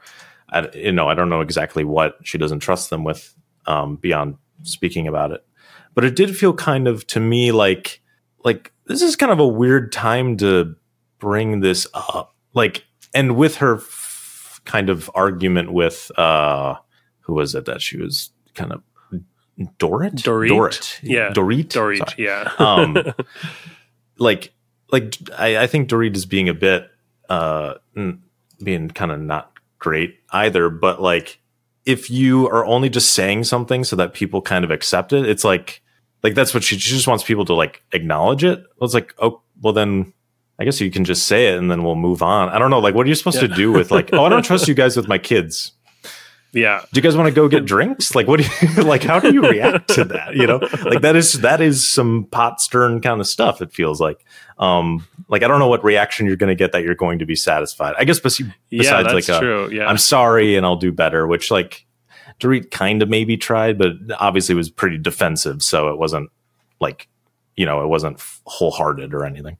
[0.73, 3.33] you know, I don't know exactly what she doesn't trust them with
[3.65, 5.45] um, beyond speaking about it.
[5.93, 8.01] But it did feel kind of to me like
[8.43, 10.75] like this is kind of a weird time to
[11.19, 12.35] bring this up.
[12.53, 16.75] Like, and with her f- kind of argument with uh
[17.21, 18.81] who was it that she was kind of
[19.77, 20.13] Dorit?
[20.23, 20.49] Dorit.
[20.49, 20.99] Dorit.
[21.03, 21.31] Yeah.
[21.33, 21.69] Dorit.
[21.69, 22.97] dory Sorry yeah um
[24.17, 24.53] like
[24.91, 26.89] like I, I think Dorit is being a bit
[27.29, 27.75] uh
[28.63, 31.39] being kind of not great either but like
[31.85, 35.43] if you are only just saying something so that people kind of accept it it's
[35.43, 35.81] like
[36.23, 39.13] like that's what she, she just wants people to like acknowledge it well, it's like
[39.19, 40.13] oh well then
[40.59, 42.79] i guess you can just say it and then we'll move on i don't know
[42.79, 44.95] like what are you supposed to do with like oh i don't trust you guys
[44.95, 45.71] with my kids
[46.53, 46.83] yeah.
[46.91, 48.13] Do you guys want to go get drinks?
[48.13, 50.59] Like what do you like how do you react to that you know?
[50.83, 54.25] Like that is that is some pot stern kind of stuff it feels like.
[54.57, 57.25] Um like i don't know what reaction you're going to get that you're going to
[57.25, 57.95] be satisfied.
[57.97, 59.87] I guess bes- yeah besides that's like a, yeah.
[59.87, 61.85] I'm sorry and i'll do better which like
[62.39, 66.29] Dorit kind of maybe tried but obviously was pretty defensive so it wasn't
[66.79, 67.07] like
[67.55, 69.57] you know it wasn't wholehearted or anything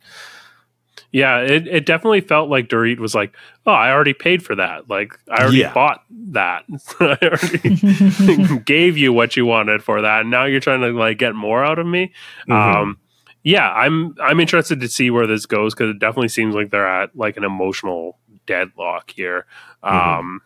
[1.13, 3.35] Yeah, it, it definitely felt like Dorit was like,
[3.65, 4.89] oh, I already paid for that.
[4.89, 5.73] Like, I already Yeah.
[5.73, 6.63] bought that.
[7.01, 10.21] I already gave you what you wanted for that.
[10.21, 12.13] And now you're trying to like get more out of me.
[12.47, 12.75] Mhm.
[12.75, 12.97] Um,
[13.43, 16.87] yeah, I'm I'm interested to see where this goes because it definitely seems like they're
[16.87, 19.45] at like an emotional deadlock here.
[19.83, 20.19] Mhm.
[20.19, 20.41] Um,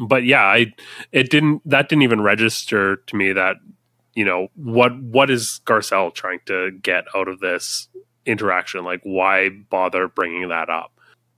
[0.00, 0.72] but yeah, I
[1.12, 3.56] it didn't that didn't even register to me that
[4.14, 7.88] you know what what is Garcelle trying to get out of this
[8.26, 8.84] interaction?
[8.84, 10.92] Like, why bother bringing that up?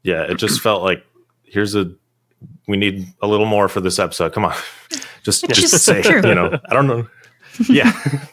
[0.04, 1.04] yeah it just felt like
[1.42, 1.90] here's a
[2.68, 4.54] we need a little more for this episode come on
[5.28, 6.26] Just Which just is say, true.
[6.26, 7.06] you know, I don't know.
[7.68, 7.90] Yeah.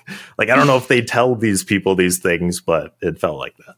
[0.38, 3.56] like I don't know if they tell these people these things, but it felt like
[3.58, 3.76] that.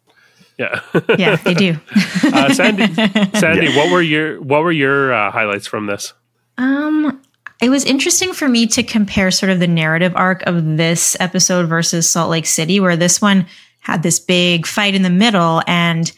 [0.57, 1.15] Yeah.
[1.17, 1.77] yeah, they do.
[2.23, 2.93] Uh, Sandy,
[3.39, 6.13] Sandy, what were your what were your uh, highlights from this?
[6.57, 7.21] Um,
[7.61, 11.69] it was interesting for me to compare sort of the narrative arc of this episode
[11.69, 13.45] versus Salt Lake City, where this one
[13.87, 16.11] had this big fight in the middle, and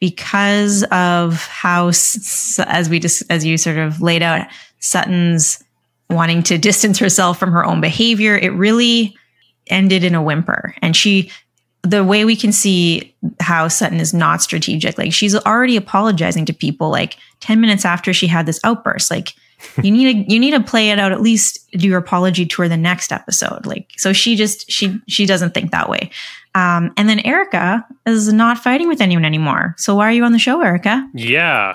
[0.00, 4.48] because of how, as we just as you sort of laid out,
[4.80, 5.62] Sutton's
[6.10, 9.16] wanting to distance herself from her own behavior, it really
[9.68, 11.30] ended in a whimper, and she.
[11.86, 16.54] The way we can see how Sutton is not strategic, like she's already apologizing to
[16.54, 19.10] people like 10 minutes after she had this outburst.
[19.10, 19.34] Like,
[19.82, 22.68] you need to you need to play it out at least do your apology tour
[22.68, 26.10] the next episode like so she just she she doesn't think that way
[26.54, 30.32] um and then Erika is not fighting with anyone anymore so why are you on
[30.32, 31.74] the show Erika Yeah.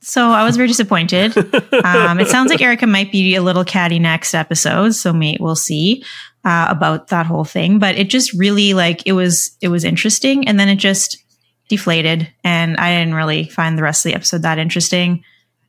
[0.00, 1.36] so i was very disappointed
[1.84, 5.56] um it sounds like Erika might be a little catty next episode so mate we'll
[5.56, 6.04] see
[6.44, 10.46] uh, about that whole thing but it just really like it was it was interesting
[10.48, 11.18] and then it just
[11.68, 15.22] deflated and i didn't really find the rest of the episode that interesting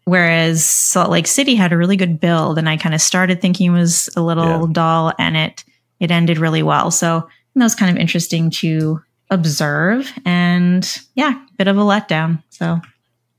[0.05, 3.67] Whereas Salt Lake City had a really good build, and I kind of started thinking
[3.67, 4.67] it was a little Yeah.
[4.71, 5.63] dull, and it
[5.99, 6.89] it ended really well.
[6.89, 12.41] So that was kind of interesting to observe, and yeah, bit of a letdown.
[12.49, 12.79] So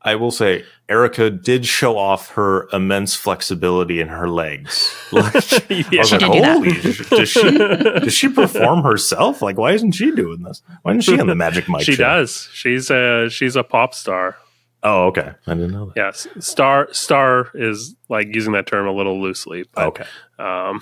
[0.02, 4.94] I will say Erika did show off her immense flexibility in her legs.
[5.12, 5.34] Like,
[5.70, 6.00] I Yeah.
[6.00, 7.06] was She like, did do that.
[7.10, 9.42] does she does she perform herself?
[9.42, 10.62] Like, why isn't she doing this?
[10.82, 11.82] Why isn't she on the Magic Mike?
[11.82, 12.04] she show?
[12.04, 12.48] does.
[12.52, 14.36] She's a she's a pop star.
[14.82, 15.32] Oh, okay.
[15.46, 15.96] I didn't know that.
[15.96, 19.64] Yes, star star is like using that term a little loosely.
[19.74, 20.04] But, okay.
[20.38, 20.80] Um,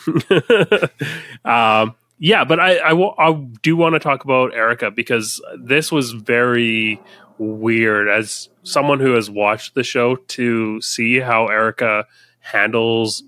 [1.45, 7.01] um, yeah, but I, I, do want to talk about Erika because this was very
[7.39, 12.07] weird as someone who has watched the show to see how Erika
[12.41, 13.23] handles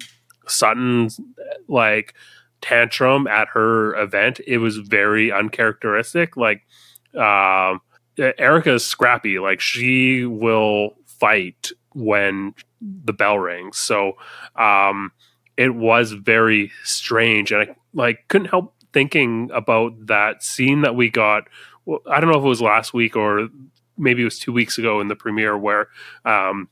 [0.47, 1.21] Sutton's
[1.69, 2.15] like
[2.61, 4.41] tantrum at her event.
[4.47, 6.37] It was very uncharacteristic.
[6.37, 6.67] Like,
[7.15, 7.81] um,
[8.19, 9.39] Erika is scrappy.
[9.39, 13.79] Like she will fight when the bell rings.
[13.79, 14.17] So,
[14.57, 15.13] um,
[15.57, 21.09] it was very strange and i like couldn't help thinking about that scene that we
[21.11, 21.45] got
[21.85, 23.49] well, i don't know if it was last week or
[23.99, 25.89] maybe it was two weeks ago in the premiere where
[26.25, 26.69] um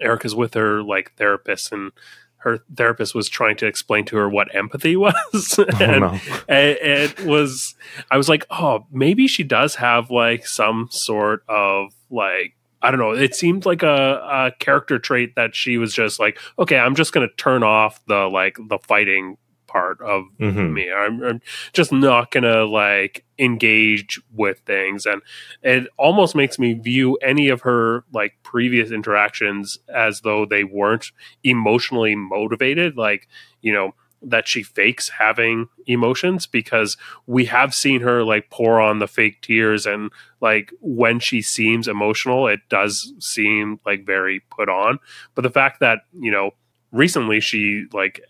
[0.00, 1.92] Erika's with her like therapist and
[2.38, 6.20] her therapist was trying to explain to her what empathy was Oh, and no.
[6.48, 7.74] it, it was
[8.10, 13.00] i was like oh maybe she does have like some sort of like i don't
[13.00, 16.94] know it seemed like a, a character trait that she was just like okay i'm
[16.94, 19.38] just gonna turn off the like the fighting
[19.74, 20.72] part of Mhm.
[20.72, 21.40] me I'm, I'm
[21.72, 25.20] just not gonna like engage with things and
[25.64, 31.10] it almost makes me view any of her like previous interactions as though they weren't
[31.42, 33.26] emotionally motivated like
[33.62, 36.96] you know that she fakes having emotions because
[37.26, 40.10] we have seen her like pour on the fake tears and
[40.40, 44.98] like when she seems emotional it does seem like very put on
[45.34, 46.52] but the fact that you know
[46.92, 48.20] recently she like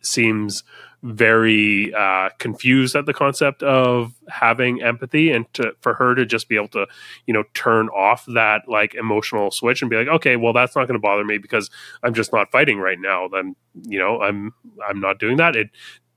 [0.00, 0.64] seems
[1.06, 6.48] very uh, confused at the concept of having empathy and to for her to just
[6.48, 6.86] be able to
[7.26, 10.88] you know turn off that like emotional switch and be like okay well that's not
[10.88, 11.68] going to bother me because
[12.02, 14.54] i'm just not fighting right now then you know i'm
[14.88, 15.68] i'm not doing that it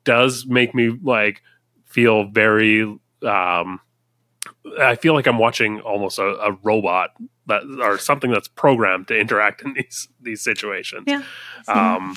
[0.06, 1.42] does make me like
[1.84, 2.84] feel very
[3.24, 3.82] um
[4.80, 7.10] i feel like i'm watching almost a, a robot
[7.48, 11.24] that or something that's programmed to interact in these these situations Yeah.
[11.68, 12.16] um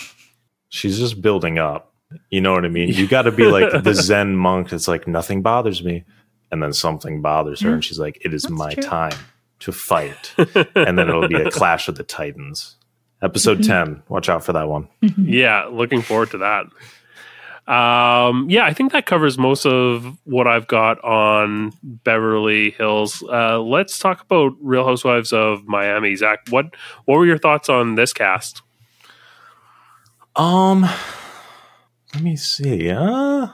[0.72, 1.92] She's just building up.
[2.30, 2.88] You know what I mean?
[2.88, 6.04] You got to be like the Zen monk that's like, nothing bothers me.
[6.52, 7.72] And then something bothers her.
[7.72, 8.82] And she's like, it is That's my true.
[8.82, 9.16] time
[9.60, 10.34] to fight.
[10.74, 12.76] and then it'll be a clash of the titans.
[13.22, 13.66] Episode Mhm.
[13.66, 14.02] 10.
[14.08, 14.88] Watch out for that one.
[15.16, 16.64] yeah looking forward to that
[17.70, 23.60] um yeah i think that covers most of what i've got on beverly hills uh
[23.60, 28.12] let's talk about real housewives of miami Zac what what were your thoughts on this
[28.14, 28.62] cast
[30.34, 30.88] Um,
[32.14, 32.90] let me see.
[32.90, 33.48] Uh,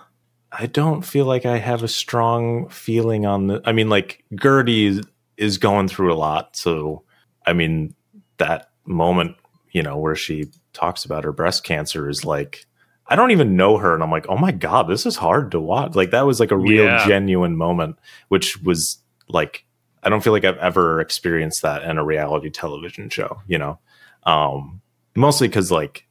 [0.52, 3.60] I don't feel like I have a strong feeling on the.
[3.64, 5.00] I mean, like Guerdy is,
[5.36, 7.02] is going through a lot, so
[7.44, 7.94] I mean
[8.38, 9.36] that moment,
[9.72, 12.66] you know, where she talks about her breast cancer is like.
[13.08, 15.60] I don't even know her, and I'm like, oh my god, this is hard to
[15.60, 15.94] watch.
[15.94, 17.06] Like that was like a real Yeah.
[17.06, 18.98] genuine moment, which was
[19.28, 19.64] like
[20.02, 23.40] I don't feel like I've ever experienced that in a reality television show.
[23.46, 23.78] You know,
[24.24, 24.80] um,
[25.14, 26.04] mostly because like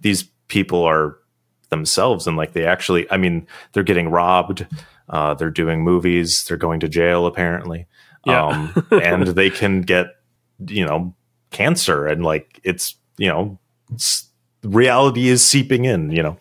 [0.00, 1.17] these people are
[1.70, 4.66] themselves and like they actually i mean they're getting robbed
[5.10, 7.86] uh they're doing movies they're going to jail apparently
[8.26, 8.46] Yeah.
[8.46, 10.16] um and they can get
[10.66, 11.14] you know
[11.50, 13.58] cancer and like it's you know
[13.92, 14.24] it's
[14.64, 16.36] reality is seeping in, you know.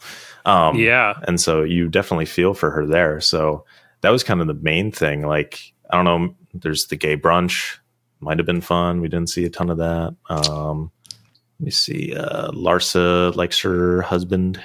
[0.45, 3.21] Um, yeah, and so you definitely feel for her there.
[3.21, 3.63] So
[4.01, 5.21] that was kind of the main thing.
[5.21, 5.59] Like
[5.89, 7.77] I don't know, there's the gay brunch,
[8.19, 9.01] might have been fun.
[9.01, 10.15] We didn't see a ton of that.
[10.29, 10.91] Um,
[11.59, 12.15] let me see.
[12.15, 14.61] Uh, Larsa likes her husband.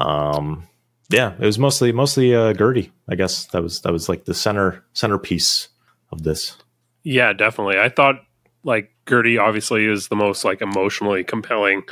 [0.00, 0.66] Um,
[1.10, 2.90] yeah, it was mostly mostly uh, Guerdy.
[3.08, 5.68] I guess that was that was like the center centerpiece
[6.10, 6.56] of this.
[7.02, 7.78] Yeah, definitely.
[7.78, 8.16] I thought
[8.64, 11.82] like Guerdy obviously is the most like emotionally compelling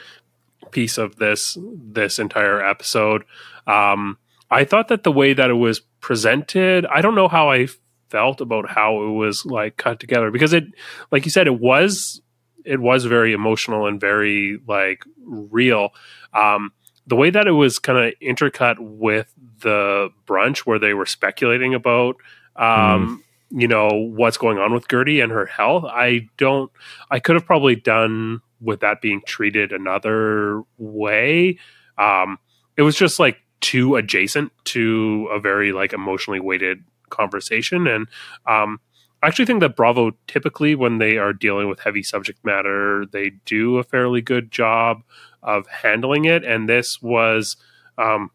[0.70, 3.24] piece of this this entire episode.
[3.66, 4.18] Um,
[4.50, 7.68] I thought that the way that it was presented, I don't know how I
[8.08, 10.64] felt about how it was like cut together because it,
[11.10, 12.22] like you said, it was
[12.64, 15.90] it was very emotional and very like real.
[16.32, 16.72] Um,
[17.08, 21.74] the way that it was kind of intercut with the brunch where they were speculating
[21.74, 22.16] about
[22.56, 23.60] um, mm.
[23.60, 26.70] you know what's going on with Guerdy and her health, I don't.
[27.10, 31.58] I could have probably done with that being treated another way.
[31.96, 32.38] Um,
[32.76, 38.06] it was just like too adjacent to a very like emotionally weighted conversation, and
[38.46, 38.80] um,
[39.22, 43.30] I actually think that Bravo typically, when they are dealing with heavy subject matter, they
[43.46, 45.02] do a fairly good job
[45.42, 46.44] of handling it.
[46.44, 47.56] And this was,
[47.96, 48.30] um,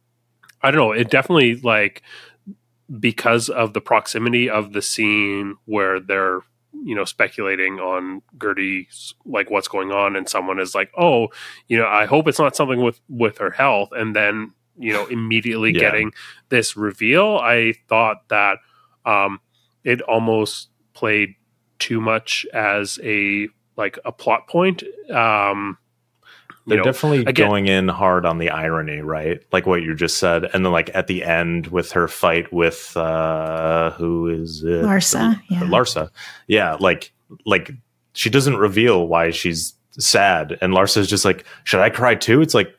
[0.62, 2.02] I don't know, it definitely like
[3.00, 6.42] because of the proximity of the scene where they're
[6.84, 11.28] you know speculating on Guerdy's like what's going on and someone is like oh
[11.68, 15.06] you know I hope it's not something with with her health and then you know
[15.06, 15.80] immediately yeah.
[15.80, 16.12] getting
[16.50, 18.58] this reveal I thought that
[19.06, 19.40] um
[19.84, 21.36] it almost played
[21.80, 23.48] too much as a
[23.78, 25.78] like a plot point um
[26.66, 29.42] they're know, definitely again, going in hard on the irony, right?
[29.52, 32.96] Like what you just said, and then like at the end with her fight with
[32.96, 34.84] uh who is it?
[34.84, 35.60] Larsa, yeah.
[35.62, 36.10] Larsa,
[36.48, 36.78] yeah.
[36.80, 37.12] Like
[37.46, 37.72] like
[38.14, 42.42] she doesn't reveal why she's sad, and Larsa's just like, should I cry too?
[42.42, 42.74] It's like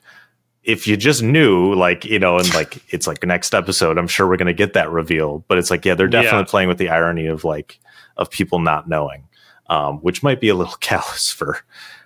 [0.63, 4.27] if you just knew, like you know, and like it's like next episode, I'm sure
[4.27, 5.45] we're gonna get that reveal.
[5.47, 6.45] But it's like, yeah, they're definitely yeah.
[6.45, 7.79] playing with the irony of like
[8.17, 9.29] of people not knowing,
[9.69, 11.59] um, which might be a little callous for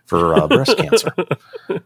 [0.09, 1.13] for uh, breast cancer.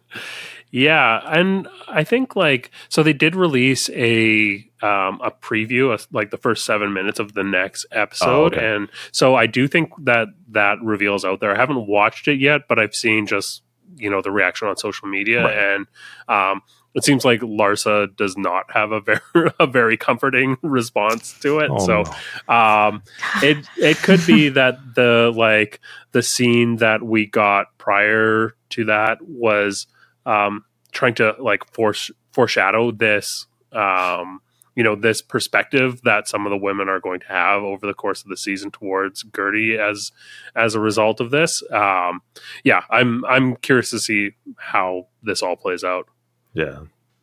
[0.73, 6.31] Yeah, and I think like so they did release a um, a preview, of, like
[6.31, 8.75] the first seven minutes of the next episode, oh, okay.
[8.75, 11.55] and so I do think that that reveals out there.
[11.55, 13.63] I haven't watched it yet, but I've seen just
[13.97, 15.59] you know the reaction on social media, right.
[15.59, 15.87] and
[16.27, 16.63] um,
[16.95, 19.21] it seems like Larsa does not have a very
[19.61, 21.71] a very comforting response to it.
[21.71, 22.05] Oh, so
[22.49, 22.55] no.
[22.55, 23.03] um,
[23.43, 25.81] it it could be that the like
[26.13, 29.87] the scene that we got prior to that was
[30.27, 34.41] um, trying to like force foreshadow this um,
[34.75, 37.95] you know this perspective that some of the women are going to have over the
[37.95, 40.13] course of the season towards Guerdy as
[40.55, 41.63] as a result of this.
[41.71, 42.23] Um,
[42.65, 46.09] yeah, I'm I'm curious to see how this all plays out.
[46.55, 46.81] Yeah.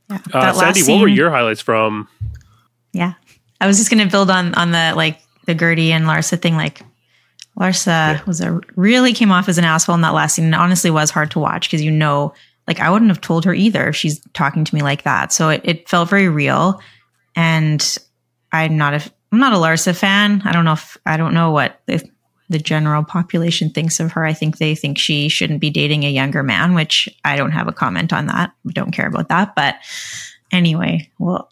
[0.10, 2.08] yeah uh, Sandy, scene, what were your highlights from?
[2.94, 3.14] Yeah,
[3.62, 6.56] I was just going to build on on the like the Guerdy and Larsa thing.
[6.56, 6.82] Like
[7.60, 8.22] Larsa yeah.
[8.26, 10.46] was a really came off as an asshole in that last scene.
[10.46, 12.34] And honestly, was hard to watch because you know,
[12.68, 15.32] like I wouldn't have told her either if she's talking to me like that.
[15.34, 16.82] So it, it felt very real.
[17.36, 17.98] And
[18.52, 20.42] I'm not a I'm not a Larsa fan.
[20.46, 22.04] I don't know if I don't know what if
[22.50, 24.26] the general population thinks of her.
[24.26, 27.68] I think they think she shouldn't be dating a younger man, which I don't have
[27.68, 28.52] a comment on that.
[28.70, 29.56] Don't care about that.
[29.56, 29.76] But
[30.52, 31.50] anyway, well,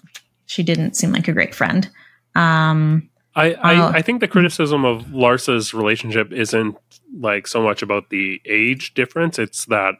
[0.48, 1.90] she didn't seem like a great friend.
[2.36, 6.76] Um, I, I, I, think the criticism of Larsa's relationship isn't
[7.20, 9.38] like so much about the age difference.
[9.38, 9.96] It's that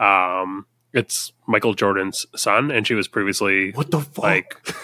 [0.00, 4.22] um, it's Michael Jordan's son, and she was previously what the fuck?
[4.22, 4.74] like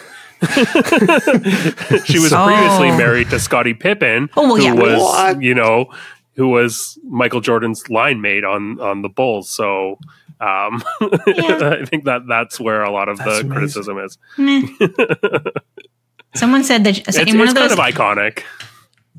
[2.04, 4.72] she was so, previously married to Scottie Pippen, oh, well, who yeah.
[4.72, 5.42] was what?
[5.42, 5.90] you know
[6.36, 9.50] who was Michael Jordan's line mate on on the Bulls.
[9.50, 9.98] So
[10.40, 11.76] um, yeah.
[11.82, 13.50] I think that that's where a lot of that's the amazing.
[13.50, 14.18] criticism is.
[16.34, 18.42] Someone said that it's, it's one of those, kind of iconic.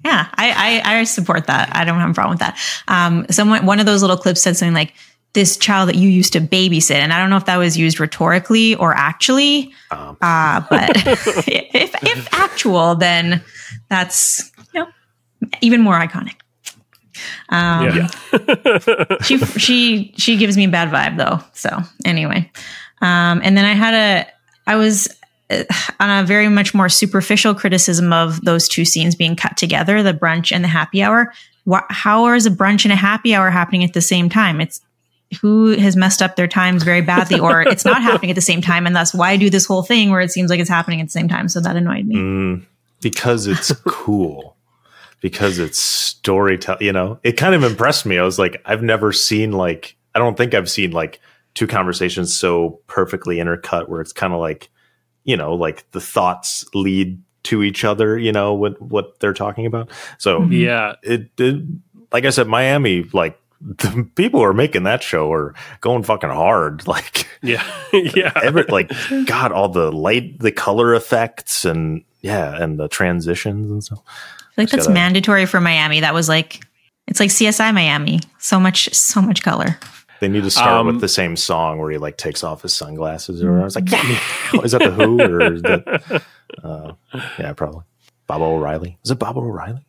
[0.04, 1.76] Yeah, I, I, I support that.
[1.76, 2.58] I don't have a problem with that.
[2.88, 4.94] Um, someone one of those little clips said something like,
[5.34, 8.00] "This child that you used to babysit," and I don't know if that was used
[8.00, 9.74] rhetorically or actually.
[9.92, 10.18] Um.
[10.22, 10.92] Uh, but
[11.48, 13.44] if if actual, then
[13.90, 14.88] that's you know
[15.62, 16.36] even more iconic.
[17.50, 19.18] Um, yeah.
[19.24, 21.44] she she she gives me a bad vibe though.
[21.54, 22.50] So anyway,
[23.02, 24.28] um, and then I had a
[24.68, 25.08] I was
[26.00, 30.14] on a very much more superficial criticism of those two scenes being cut together, the
[30.14, 31.34] brunch and the happy hour.
[31.90, 34.62] how is a brunch and a happy hour happening at the same time?
[34.62, 34.82] It's
[35.40, 38.62] who has messed up their times very badly, or it's not happening at the same
[38.62, 41.08] time, and thus why do this whole thing where it seems like it's happening at
[41.08, 41.48] the same time?
[41.48, 42.16] So that annoyed me.
[42.16, 42.66] Mm,
[43.02, 44.56] because it's cool.
[45.22, 48.18] Because it's storytelling, you know, it kind of impressed me.
[48.18, 51.20] I was like, I've never seen like, I don't think I've seen like
[51.54, 54.70] two conversations so perfectly intercut where it's kind of like
[55.26, 59.66] you know like the thoughts lead to each other you know what what they're talking
[59.66, 60.58] about so Mhm.
[60.62, 60.94] Yeah.
[61.04, 61.82] it did
[62.14, 66.30] like i said miami like the people who are making that show are going fucking
[66.30, 67.64] hard like Yeah.
[67.94, 68.32] yeah.
[68.44, 68.92] every like
[69.26, 74.12] god all the light the color effects and yeah and the transitions and stuff I
[74.56, 76.02] feel like Just that's gotta- mandatory for Miami.
[76.02, 76.62] That was like
[77.08, 78.20] it's like CSI Miami.
[78.40, 79.78] So much, so much color.
[80.20, 82.74] they need to start Um, with the same song where he like takes off his
[82.74, 84.20] sunglasses or I was like yeah
[84.64, 86.24] is that the who or is that
[86.64, 86.94] uh,
[87.40, 87.84] yeah probably
[88.28, 89.86] Baba O'Riley is it Baba O'Riley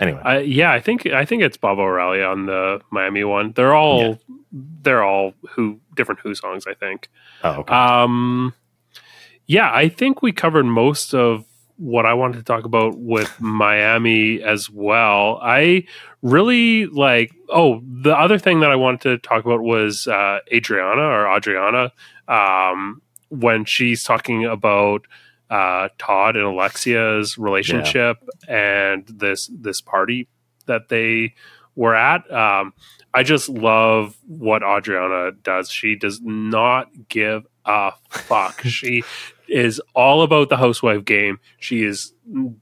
[0.00, 3.52] anyway I, yeah, I think I think it's Baba O'Riley on the Miami one.
[3.52, 4.18] They're all
[4.52, 6.66] they're all who different Who songs.
[6.66, 7.08] I think.
[7.44, 8.54] oh okay Um,
[9.46, 11.44] yeah, I think we covered most of
[11.76, 15.38] what I wanted to talk about with Miami as well.
[15.42, 15.84] I
[16.22, 17.32] really like.
[17.48, 21.92] Oh, the other thing that I wanted to talk about was uh, Adriana or Adriana
[22.26, 25.06] um, when she's talking about
[25.50, 28.18] uh, Todd and Alexia's relationship
[28.48, 30.28] and this this party
[30.66, 31.34] that they
[31.74, 32.30] were at.
[32.30, 32.74] Um,
[33.14, 35.70] I just love what Adriana does.
[35.70, 38.60] She does not give a fuck.
[38.64, 39.02] she
[39.48, 41.40] is all about the housewife game.
[41.58, 42.12] She is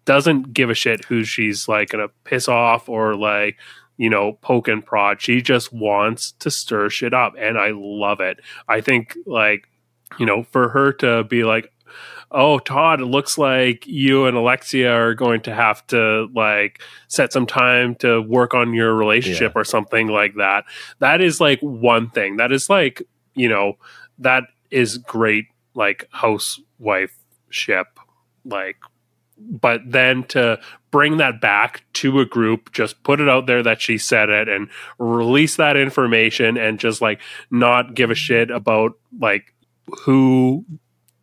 [0.04, 3.56] doesn't give a shit who she's like gonna piss off or like
[3.96, 5.20] you know poke and prod.
[5.20, 8.40] She just wants to stir shit up, and I love it.
[8.68, 9.68] I think like
[10.18, 11.72] you know for her to be like.
[12.30, 17.32] Oh, Todd, it looks like you and Alexia are going to have to like set
[17.32, 20.64] some time to work on your relationship or something like that.
[20.98, 22.36] That is like one thing.
[22.36, 23.02] That is like,
[23.34, 23.74] you know,
[24.18, 27.16] that is great like housewife
[27.50, 27.86] ship
[28.44, 28.76] like
[29.38, 30.58] but then to
[30.90, 34.48] bring that back to a group just put it out there that she said it
[34.48, 34.68] and
[34.98, 37.20] release that information and just like
[37.50, 39.54] not give a shit about like
[40.04, 40.64] who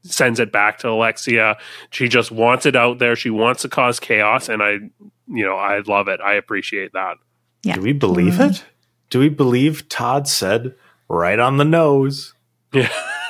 [0.03, 1.57] sends it back to Alexia
[1.89, 4.71] she just wants it out there she wants to cause chaos and I
[5.27, 7.15] you know I love it I appreciate that
[7.63, 7.75] Yeah.
[7.75, 8.49] do we believe totally.
[8.55, 8.65] it
[9.09, 10.75] do we believe todd said
[11.07, 12.33] right on the nose
[12.73, 12.89] Yeah.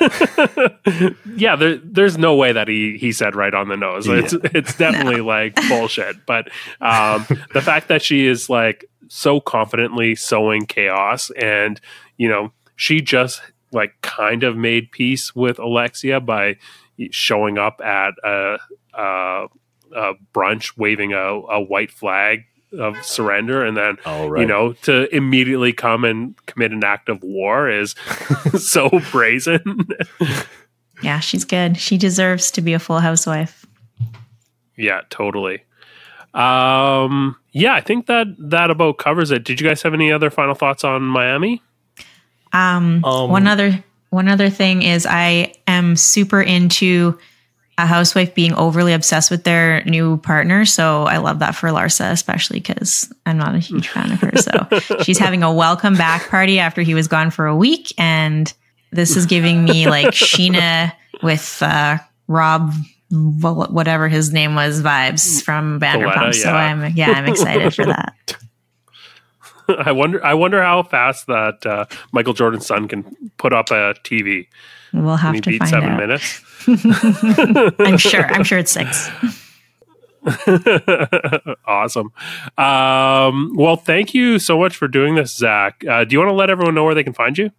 [1.36, 4.06] yeah, there, there's no way that he he said right on the nose.
[4.08, 6.24] It's it's definitely like bullshit.
[6.26, 6.48] But
[6.80, 11.80] um, the fact that she is like so confidently sowing chaos, and
[12.16, 13.40] you know, she just
[13.74, 16.56] like kind of made peace with Alexia by
[17.10, 18.58] showing up at a,
[18.94, 19.46] a,
[19.94, 22.44] a brunch, waving a, a white flag
[22.78, 24.40] of surrender, and then oh right.
[24.40, 27.94] you know to immediately come and commit an act of war is
[28.58, 29.88] so brazen.
[31.02, 31.76] Yeah, she's good.
[31.76, 33.66] She deserves to be a full housewife.
[34.76, 35.64] yeah totally.
[36.32, 39.44] Um yeah i think that that about covers it.
[39.44, 41.62] Did you guys have any other final thoughts on miami
[42.54, 47.18] Um, Um, one other one other thing is I am super into
[47.76, 50.64] a housewife being overly obsessed with their new partner.
[50.64, 54.30] So I love that for Larsa, especially because I'm not a huge fan of her.
[54.36, 54.68] So
[55.02, 58.52] she's having a welcome back party after he was gone for a week, and
[58.92, 60.92] this is giving me like Scheana
[61.22, 61.98] with uh,
[62.28, 62.72] Rob.
[63.10, 66.34] Whatever his name was, vibes from Vanderpump.
[66.34, 66.56] So yeah.
[66.56, 68.36] I'm yeah, I'm excited for that.
[69.78, 73.04] i wonder i wonder how fast that uh, michael jordan's son can
[73.38, 74.46] put up a tv
[74.92, 75.98] We'll have to beat find seven out.
[75.98, 76.40] minutes
[77.80, 78.24] I'm sure.
[78.26, 79.10] I'm sure it's six.
[81.66, 82.12] awesome
[82.56, 86.34] um well thank you so much for doing this Zac uh, do you want to
[86.34, 87.50] let everyone know where they can find you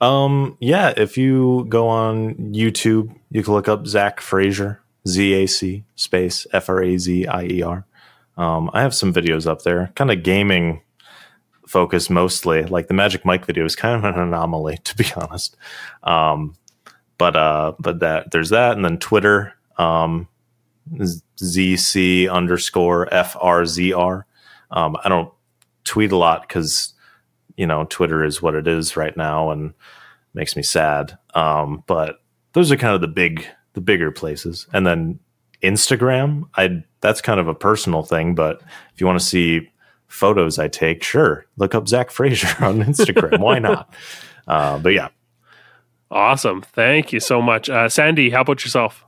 [0.00, 5.46] Um, yeah, if you go on YouTube, you can look up Zac Frazier, Z A
[5.46, 7.86] C space F R A Z I E R.
[8.36, 10.82] Um, I have some videos up there, kind of gaming
[11.74, 12.62] focused mostly.
[12.62, 15.56] Like the Magic Mike video is kind of an anomaly, to be honest.
[16.04, 16.54] Um,
[17.18, 20.28] but uh, but that there's that, and then Twitter, um,
[20.92, 24.24] ZC underscore F R Z R.
[24.70, 25.32] Um, I don't
[25.82, 26.94] tweet a lot because
[27.56, 29.74] you know Twitter is what it is right now, and
[30.32, 31.18] makes me sad.
[31.34, 32.20] Um, but
[32.52, 35.18] those are kind of the big, the bigger places, and then
[35.60, 36.44] Instagram.
[36.56, 38.62] I that's kind of a personal thing, but
[38.92, 39.70] if you want to see
[40.08, 43.40] photos I take, sure, look up Zac Frazier on Instagram.
[43.40, 43.92] Why not?
[44.46, 45.08] Uh, but yeah,
[46.10, 49.04] awesome thank you so much uh, sandy how about yourself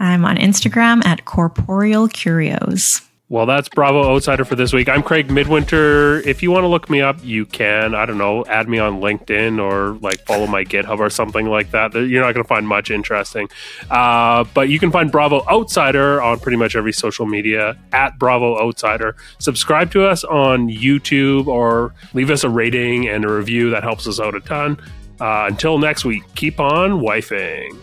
[0.00, 3.00] I'm on Instagram at Corporeal Curios.
[3.30, 4.86] Well, that's Bravo Outsider for this week.
[4.86, 6.18] I'm Craig Midwinter.
[6.28, 7.94] If you want to look me up, you can.
[7.94, 11.70] I don't know, add me on LinkedIn or like follow my GitHub or something like
[11.70, 11.94] that.
[11.94, 13.48] You're not going to find much interesting.
[13.90, 18.60] Uh, but you can find Bravo Outsider on pretty much every social media at Bravo
[18.60, 19.16] Outsider.
[19.38, 23.70] Subscribe to us on YouTube or leave us a rating and a review.
[23.70, 24.78] That helps us out a ton.
[25.18, 27.74] Uh, until next week, keep on wifing.